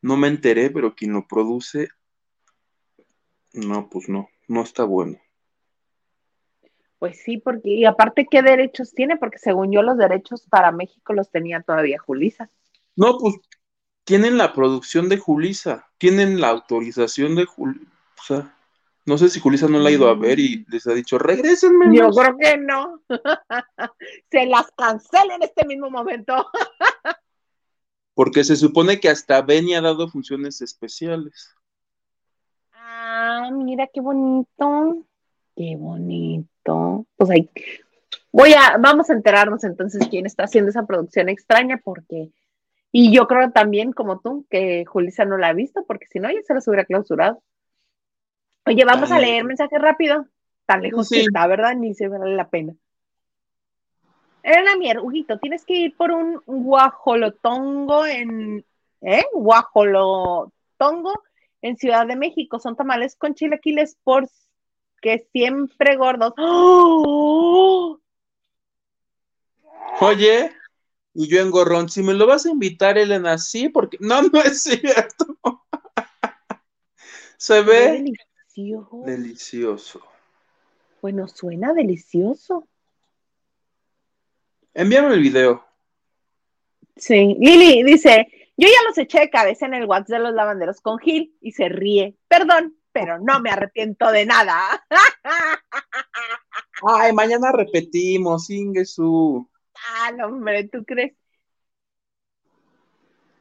[0.00, 1.88] No me enteré, pero quien lo produce,
[3.52, 5.18] no, pues no, no está bueno.
[6.98, 9.16] Pues sí, porque, y aparte, ¿qué derechos tiene?
[9.16, 12.50] Porque según yo, los derechos para México los tenía todavía Julisa.
[12.96, 13.34] No, pues
[14.04, 18.56] tienen la producción de Julisa, tienen la autorización de Julisa.
[19.06, 21.94] No sé si Julisa no la ha ido a ver y les ha dicho, regrésenme.
[21.94, 23.00] Yo creo que no.
[24.30, 26.34] Se las cancela en este mismo momento.
[28.14, 31.52] Porque se supone que hasta Benny ha dado funciones especiales.
[32.72, 35.04] Ah, mira qué bonito.
[35.56, 37.06] Qué bonito.
[37.16, 37.50] Pues ahí.
[38.30, 42.30] Voy a, vamos a enterarnos entonces quién está haciendo esa producción extraña, porque
[42.96, 46.30] y yo creo también, como tú, que Julisa no la ha visto, porque si no,
[46.30, 47.42] ya se las hubiera clausurado.
[48.66, 50.26] Oye, vamos a leer mensaje rápido.
[50.66, 51.74] Tan lejos que está, ¿verdad?
[51.76, 52.74] Ni se vale la pena.
[54.42, 58.64] Era Mier, Huguito, tienes que ir por un guajolotongo en.
[59.02, 59.24] ¿Eh?
[59.32, 61.22] Guajolotongo
[61.60, 62.58] en Ciudad de México.
[62.58, 66.32] Son tamales con chilaquiles porque siempre gordos.
[66.38, 67.98] ¡Oh!
[70.00, 70.50] Oye,
[71.12, 74.40] y yo en gorrón, si me lo vas a invitar, Elena, sí, porque no, no
[74.40, 75.38] es cierto.
[77.36, 78.04] Se ve
[78.54, 79.02] delicioso.
[79.04, 80.00] delicioso.
[81.02, 82.68] Bueno, suena delicioso.
[84.72, 85.64] Envíame el video.
[86.96, 88.26] Sí, Lili dice,
[88.56, 91.52] yo ya los eché de cabeza en el WhatsApp de los lavanderos con Gil y
[91.52, 92.16] se ríe.
[92.28, 94.86] Perdón, pero no me arrepiento de nada.
[96.86, 99.48] Ay, mañana repetimos, Ingesu.
[99.74, 101.14] Ah, no, hombre, ¿tú crees?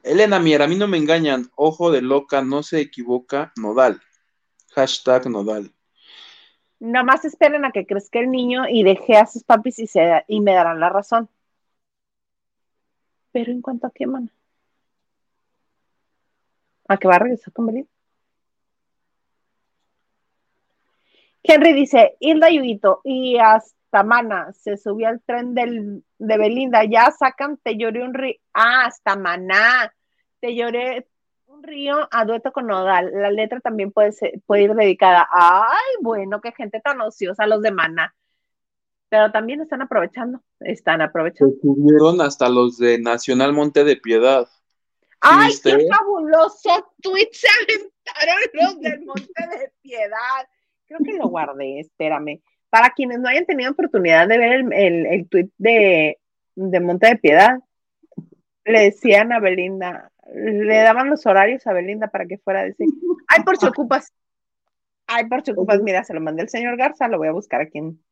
[0.01, 1.49] Elena Mier, a mí no me engañan.
[1.55, 3.53] Ojo de loca, no se equivoca.
[3.55, 4.01] Nodal.
[4.75, 5.71] Hashtag Nodal.
[6.79, 10.23] Nada más esperen a que crezca el niño y deje a sus papis y, se,
[10.27, 11.29] y me darán la razón.
[13.31, 14.27] Pero en cuanto a qué, mana.
[16.87, 17.89] ¿A qué va a regresar con Belinda?
[21.43, 27.11] Henry dice, Hilda Yuguito, y hasta Mana, se subió al tren del, de Belinda, ya
[27.11, 29.93] sacan Te lloré un río, ah, hasta Maná,
[30.39, 31.07] Te lloré
[31.53, 35.95] un río a dueto con Nodal, la letra también puede, ser, puede ir dedicada, ay,
[36.01, 38.15] bueno, qué gente tan ociosa los de Maná,
[39.09, 41.53] pero también están aprovechando, están aprovechando.
[41.53, 44.47] Se subieron hasta los de Nacional Monte de Piedad.
[45.21, 50.47] ¡Ay, qué fabuloso tweet se aventaron los del Monte de Piedad!
[50.85, 52.41] Creo que lo guardé, espérame.
[52.69, 56.19] Para quienes no hayan tenido oportunidad de ver el, el, el tweet de,
[56.55, 57.59] de Monte de Piedad,
[58.65, 62.87] le decían a Belinda, le daban los horarios a Belinda para que fuera a decir,
[63.27, 64.13] ay, por si ocupas,
[65.07, 67.61] ay, por si ocupas, mira, se lo mandé el señor Garza, lo voy a buscar
[67.61, 68.03] aquí en,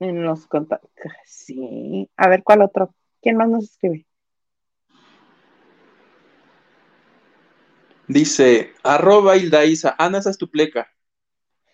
[0.00, 0.90] en los contactos.
[1.24, 2.94] Sí, a ver, ¿cuál otro?
[3.20, 4.06] ¿Quién más nos escribe?
[8.06, 10.90] Dice, arroba Hilda Isa, Ana, esa es tu pleca.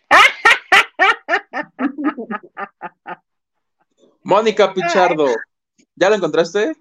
[4.23, 5.27] Mónica Pichardo,
[5.97, 6.75] ¿ya lo encontraste?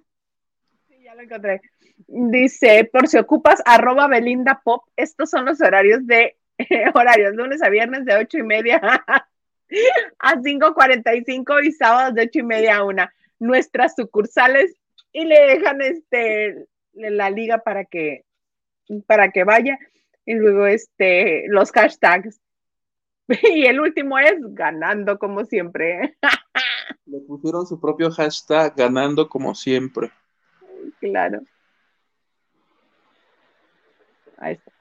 [0.88, 1.62] Sí, ya lo encontré.
[2.08, 6.38] Dice, por si ocupas, arroba Belinda Pop, estos son los horarios de
[6.94, 8.80] horarios, lunes a viernes de ocho y media
[10.20, 13.14] a 5.45 y sábados de ocho y media a una.
[13.40, 14.76] Nuestras sucursales
[15.12, 18.26] y le dejan este la liga para que
[19.08, 19.78] para que vaya
[20.26, 22.42] y luego este los hashtags
[23.28, 26.18] y el último es ganando como siempre.
[27.06, 30.12] Le pusieron su propio hashtag ganando como siempre.
[31.00, 31.42] Claro.
[34.40, 34.72] Ahí está.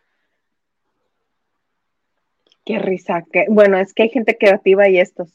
[2.65, 3.25] Qué risa.
[3.33, 3.47] Qué...
[3.49, 5.35] Bueno, es que hay gente creativa y estos.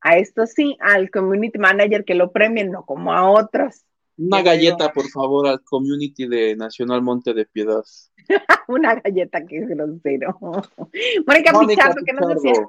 [0.00, 3.84] A estos sí, al community manager que lo premien, no como a otros.
[4.16, 7.84] Una galleta, por favor, al community de Nacional Monte de Piedad.
[8.68, 10.38] Una galleta que es grosero.
[11.26, 12.68] Mónica Pichardo, que nos decía.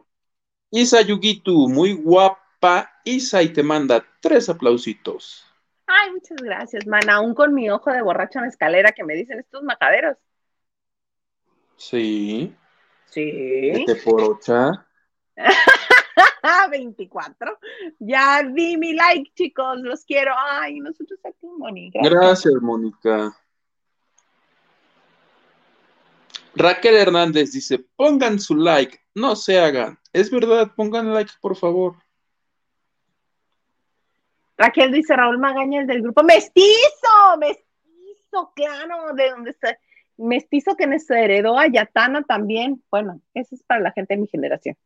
[0.72, 2.90] Isa Yugitu, muy guapa.
[3.04, 5.46] Isa, y te manda tres aplausitos.
[5.88, 7.10] Ay, muchas gracias, man.
[7.10, 10.18] Aún con mi ojo de borracha en la escalera que me dicen estos macaderos.
[11.82, 12.56] Sí.
[13.06, 13.72] Sí.
[13.74, 14.86] Este por ocha.
[16.70, 17.60] 24.
[18.00, 20.34] Ya di mi like, chicos, los quiero.
[20.38, 22.00] Ay, nosotros aquí, Mónica.
[22.04, 23.36] Gracias, Mónica.
[26.54, 29.98] Raquel Hernández dice, pongan su like, no se hagan.
[30.14, 31.96] Es verdad, pongan like, por favor.
[34.58, 39.78] Raquel dice, Raúl Magaña, el del grupo Mestizo, Mestizo, claro, de donde está.
[40.18, 42.84] Mestizo que nos heredó a Yatana también.
[42.92, 44.78] Bueno, eso es para la gente de mi generación.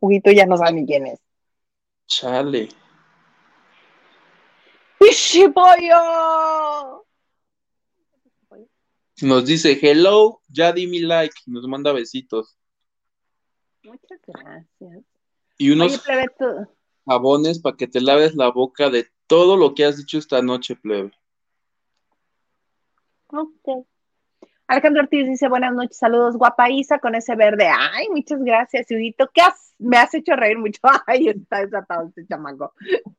[0.00, 1.20] Juguito ya no sabe ni quién es.
[2.06, 2.68] Chale.
[5.54, 7.06] pollo!
[9.22, 12.58] Nos dice, hello, ya di mi like, nos manda besitos.
[13.82, 15.04] Muchas gracias.
[15.56, 16.26] Y unos Oye, plebe,
[17.06, 20.76] jabones para que te laves la boca de todo lo que has dicho esta noche,
[20.76, 21.12] plebe.
[23.28, 23.86] Ok.
[24.68, 27.68] Alejandro Ortiz dice, buenas noches, saludos, guapa Isa, con ese verde.
[27.68, 29.30] Ay, muchas gracias, Huguito.
[29.32, 29.74] ¿Qué has?
[29.78, 30.80] Me has hecho reír mucho.
[31.06, 32.72] Ay, está desatado este chamaco.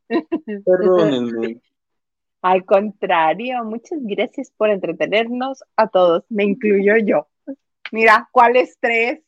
[0.65, 1.61] Perdónenme.
[2.41, 7.27] Al contrario, muchas gracias por entretenernos a todos, me incluyo yo.
[7.91, 9.21] Mira, ¿cuál estrés?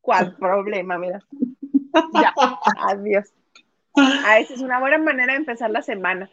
[0.00, 0.98] ¿Cuál problema?
[0.98, 1.20] Mira.
[2.14, 2.34] Ya,
[2.88, 3.32] adiós.
[3.96, 6.30] Ah, esa es una buena manera de empezar la semana.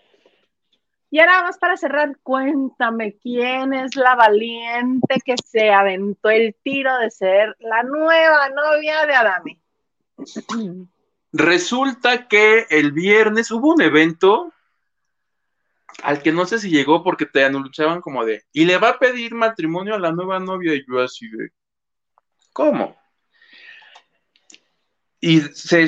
[1.11, 6.95] Y ahora vamos para cerrar, cuéntame quién es la valiente que se aventó el tiro
[6.99, 9.61] de ser la nueva novia de Adame.
[11.31, 14.53] Resulta que el viernes hubo un evento
[16.03, 18.99] al que no sé si llegó porque te anunciaban como de, y le va a
[18.99, 21.49] pedir matrimonio a la nueva novia y yo así de,
[22.53, 22.97] ¿cómo?
[25.19, 25.87] Y se,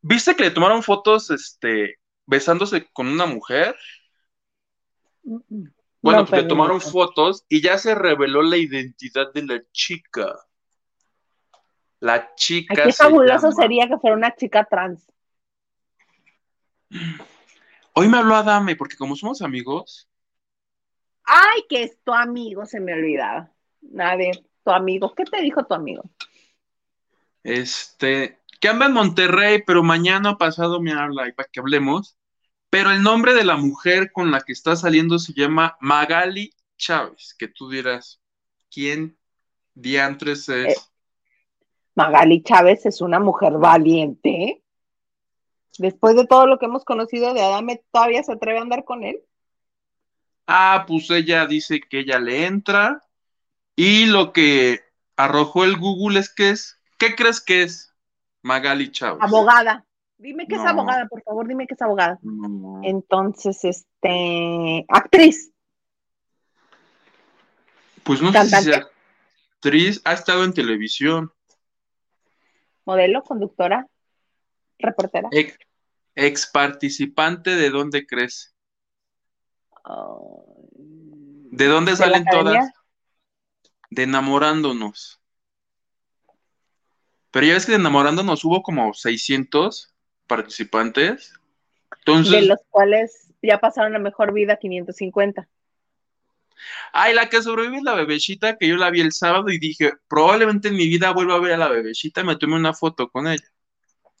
[0.00, 3.74] ¿viste que le tomaron fotos, este, besándose con una mujer?
[6.00, 10.34] Bueno, No, pues le tomaron fotos y ya se reveló la identidad de la chica.
[12.00, 12.74] La chica.
[12.74, 15.04] Ay, qué se fabuloso llama- sería que fuera una chica trans.
[17.94, 20.08] Hoy me habló Adame, porque como somos amigos,
[21.24, 23.52] Ay, que es tu amigo, se me olvidaba.
[23.98, 26.04] A ver, tu amigo, ¿qué te dijo tu amigo?
[27.44, 32.17] este, que anda en Monterrey, pero mañana pasado me habla y para que hablemos.
[32.70, 37.34] Pero el nombre de la mujer con la que está saliendo se llama Magali Chávez,
[37.38, 38.20] que tú dirás,
[38.70, 39.18] ¿quién
[39.74, 40.76] diantres es?
[40.76, 40.80] Eh,
[41.94, 44.62] Magali Chávez es una mujer valiente.
[45.78, 49.02] Después de todo lo que hemos conocido de Adame, ¿todavía se atreve a andar con
[49.02, 49.20] él?
[50.46, 53.02] Ah, pues ella dice que ella le entra
[53.76, 54.80] y lo que
[55.16, 57.94] arrojó el Google es que es, ¿qué crees que es?
[58.42, 59.22] Magali Chávez.
[59.22, 59.84] Abogada.
[60.18, 62.18] Dime que es abogada, por favor, dime que es abogada.
[62.22, 62.80] No.
[62.82, 65.52] Entonces, este, actriz.
[68.02, 68.88] Pues no sé si sea
[69.58, 71.32] actriz, ha estado en televisión,
[72.84, 73.86] modelo, conductora,
[74.78, 75.28] reportera.
[75.30, 75.58] ex,
[76.14, 78.54] ex participante de dónde crees,
[81.50, 82.70] de dónde ¿De la salen todas,
[83.90, 85.20] de enamorándonos.
[87.30, 89.94] Pero ya ves que de enamorándonos hubo como 600
[90.28, 91.32] participantes.
[91.98, 95.48] Entonces, de los cuales ya pasaron la mejor vida 550.
[96.92, 99.92] ay, la que sobrevive es la bebecita que yo la vi el sábado y dije,
[100.08, 103.26] probablemente en mi vida vuelva a ver a la bebecita me tomé una foto con
[103.26, 103.48] ella.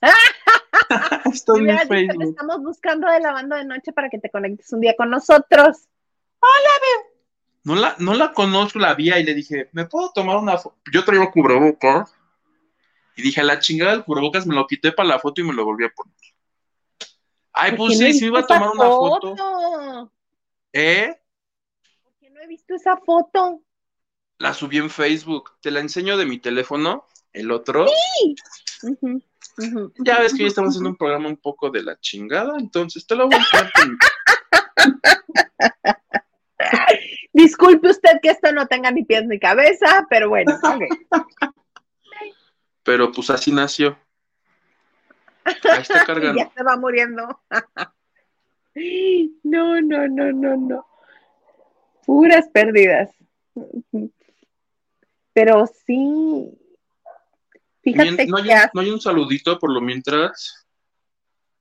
[1.32, 2.22] Dicho, te Facebook.
[2.22, 5.88] estamos buscando de la banda de noche para que te conectes un día con nosotros.
[7.64, 10.76] No la, no la conozco, la vi y le dije, ¿me puedo tomar una foto?
[10.92, 12.14] Yo traigo cubrebocas.
[13.18, 15.52] Y dije, a la chingada del cubrebocas me lo quité para la foto y me
[15.52, 16.14] lo volví a poner.
[17.52, 19.36] Ay, ¿Por pues sí, sí iba a tomar una foto.
[19.36, 20.12] foto?
[20.72, 21.20] ¿Eh?
[22.04, 23.60] ¿Por qué no he visto esa foto?
[24.38, 25.50] La subí en Facebook.
[25.60, 27.86] Te la enseño de mi teléfono, el otro.
[28.84, 29.20] Ujú.
[29.98, 33.16] Ya ves que hoy estamos haciendo un programa un poco de la chingada, entonces te
[33.16, 33.44] lo voy a
[37.32, 40.84] Disculpe usted que esto no tenga ni pies ni cabeza, pero bueno, ok.
[42.88, 43.98] Pero pues así nació.
[45.44, 46.40] Ahí está cargando.
[46.40, 47.38] ya se va muriendo.
[49.42, 50.86] No, no, no, no, no.
[52.06, 53.10] Puras pérdidas.
[55.32, 56.48] Pero sí.
[57.82, 60.64] Fíjate no, hay que no hay un saludito por lo mientras.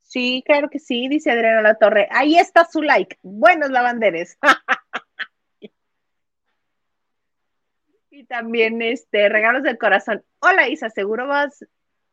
[0.03, 2.07] sí, claro que sí, dice Adriana La Torre.
[2.11, 3.17] Ahí está su like.
[3.23, 4.37] Buenos lavanderes.
[8.17, 10.23] y también este regalos del corazón.
[10.39, 11.63] Hola Isa, seguro vas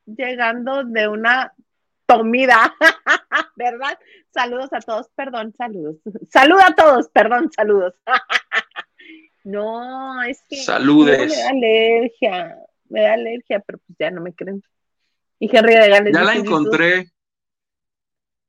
[0.04, 1.54] llegando de una
[2.06, 2.74] comida,
[3.56, 3.98] ¿verdad?
[4.30, 5.96] Saludos a todos, perdón, saludos.
[6.30, 7.94] Saluda a todos, perdón, saludos.
[9.44, 11.30] no, es que Saludes.
[11.30, 12.56] me da alergia,
[12.90, 14.62] me da alergia, pero pues ya no me creen.
[15.38, 17.10] Y Henry de Gales Ya la encontré.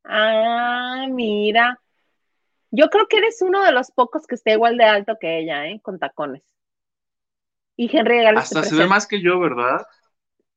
[0.03, 1.79] Ah, mira.
[2.69, 5.67] Yo creo que eres uno de los pocos que está igual de alto que ella,
[5.67, 5.79] ¿eh?
[5.81, 6.43] Con tacones.
[7.77, 9.85] Y Henry Gales Hasta se ve más que yo, ¿verdad?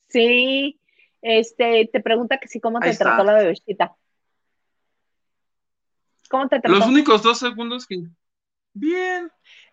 [0.08, 0.80] Sí,
[1.20, 3.04] este, te pregunta que sí, ¿cómo te está.
[3.06, 3.96] trató la bebecita?
[6.30, 6.78] ¿Cómo te trató?
[6.78, 8.02] Los únicos dos segundos que.
[8.74, 9.30] Bien.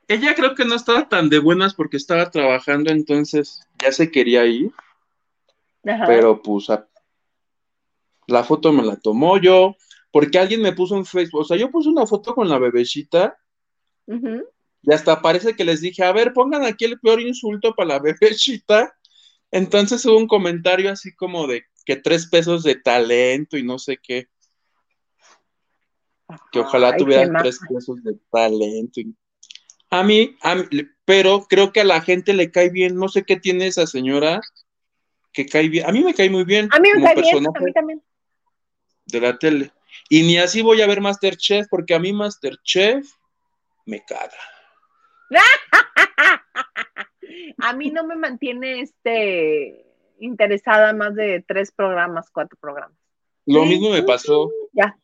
[0.07, 4.45] Ella creo que no estaba tan de buenas porque estaba trabajando, entonces ya se quería
[4.45, 4.71] ir,
[5.83, 6.05] Ajá.
[6.05, 6.87] pero pues a-
[8.27, 9.75] la foto me la tomó yo,
[10.11, 13.37] porque alguien me puso en Facebook, o sea, yo puse una foto con la bebecita
[14.05, 14.45] Ujú.
[14.87, 17.99] Y hasta parece que les dije, a ver, pongan aquí el peor insulto para la
[17.99, 18.95] bebecita.
[19.51, 23.97] Entonces hubo un comentario así como de que tres pesos de talento y no sé
[24.01, 24.27] qué,
[26.51, 28.99] que ojalá Ay, tuvieran tres pesos de talento.
[29.01, 29.15] y-
[29.91, 30.65] A mí, a mí-
[31.05, 34.41] pero creo que a la gente le cae bien, no sé qué tiene esa señora
[35.31, 35.87] que cae bien.
[35.87, 38.01] A mí me cae muy bien A mí me cae bien, a mí también.
[39.05, 39.71] de la tele.
[40.09, 43.07] Y ni así voy a ver Masterchef, porque a mí Masterchef
[43.85, 44.33] me caga.
[47.57, 49.85] A mí no me mantiene este
[50.19, 52.97] interesada más de tres programas, cuatro programas.
[53.45, 54.97] Lo mismo me pasó Ya.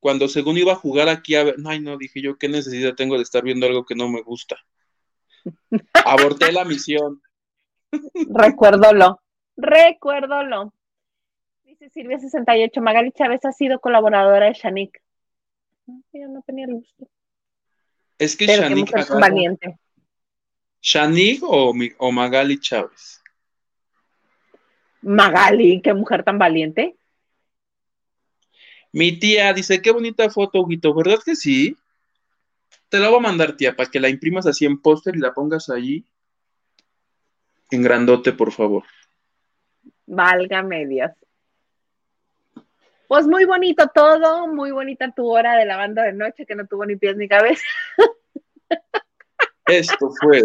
[0.00, 3.16] cuando según iba a jugar aquí a ver, ay no, dije yo, qué necesidad tengo
[3.16, 4.56] de estar viendo algo que no me gusta.
[6.06, 7.20] Aborté la misión.
[8.34, 9.20] Recuérdolo.
[9.56, 10.72] Recuérdolo.
[11.64, 15.02] Dice Silvia 68, Magali Chávez ha sido colaboradora de Shanik.
[15.86, 17.06] Yo no tenía el gusto.
[18.18, 19.78] Es que Pero Shanik agarra- valiente.
[20.80, 23.22] Shanik o, o Magali Chávez.
[25.02, 26.96] Magali, qué mujer tan valiente.
[28.92, 31.76] Mi tía dice, qué bonita foto, Huguito, ¿verdad que sí?
[32.88, 35.32] Te la voy a mandar, tía, para que la imprimas así en póster y la
[35.32, 36.04] pongas allí
[37.70, 38.84] en grandote, por favor.
[40.06, 41.16] Valga medias.
[43.12, 46.86] Pues muy bonito todo, muy bonita tu hora de lavando de noche que no tuvo
[46.86, 47.62] ni pies ni cabeza.
[49.66, 50.40] Esto fue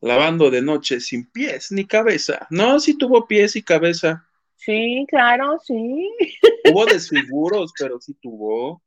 [0.00, 2.46] lavando de noche sin pies ni cabeza.
[2.50, 4.24] No, sí tuvo pies y cabeza.
[4.54, 6.08] Sí, claro, sí.
[6.70, 8.80] Hubo desfiguros, pero sí tuvo.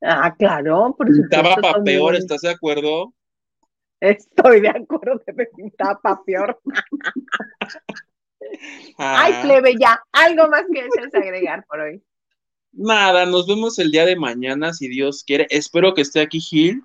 [0.00, 3.12] Ah, claro, por Pintaba para peor, ¿estás de acuerdo?
[4.00, 6.60] Estoy de acuerdo que me pintaba para peor.
[8.96, 10.00] Ay, plebe, ya.
[10.12, 12.02] Algo más que agregar por hoy.
[12.72, 15.46] Nada, nos vemos el día de mañana, si Dios quiere.
[15.50, 16.82] Espero que esté aquí Gil.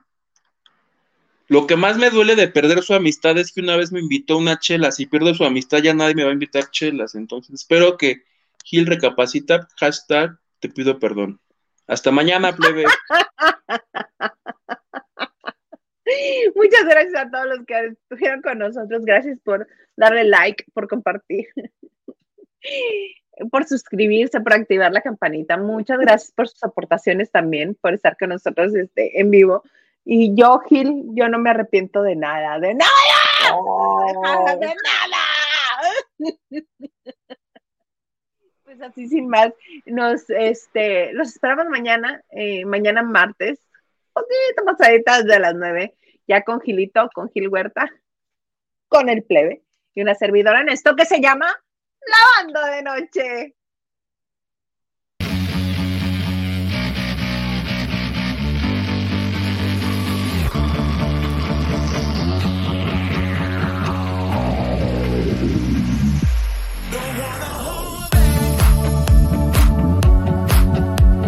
[1.48, 4.38] Lo que más me duele de perder su amistad es que una vez me invitó
[4.38, 4.92] una chela.
[4.92, 7.14] Si pierdo su amistad, ya nadie me va a invitar chelas.
[7.16, 8.24] Entonces, espero que
[8.64, 9.68] Gil recapacita.
[9.78, 11.42] Hashtag, te pido perdón.
[11.88, 12.86] Hasta mañana, plebe.
[16.56, 19.06] Muchas gracias a todos los que estuvieron con nosotros.
[19.06, 21.48] Gracias por darle like, por compartir,
[23.52, 25.58] por suscribirse, por activar la campanita.
[25.58, 29.64] Muchas gracias por sus aportaciones también, por estar con nosotros este, en vivo.
[30.04, 32.92] Y yo, Gil, yo no me arrepiento de nada, de nada,
[33.54, 34.58] oh.
[34.60, 35.18] de nada.
[38.64, 39.52] Pues así sin más,
[39.86, 43.60] nos, este, los esperamos mañana, eh, mañana martes,
[44.22, 45.96] poquito de las nueve,
[46.28, 47.92] ya con Gilito, con Gil Huerta,
[48.88, 49.64] con el plebe
[49.94, 51.54] y una servidora en esto que se llama
[52.06, 53.56] Lavando de Noche.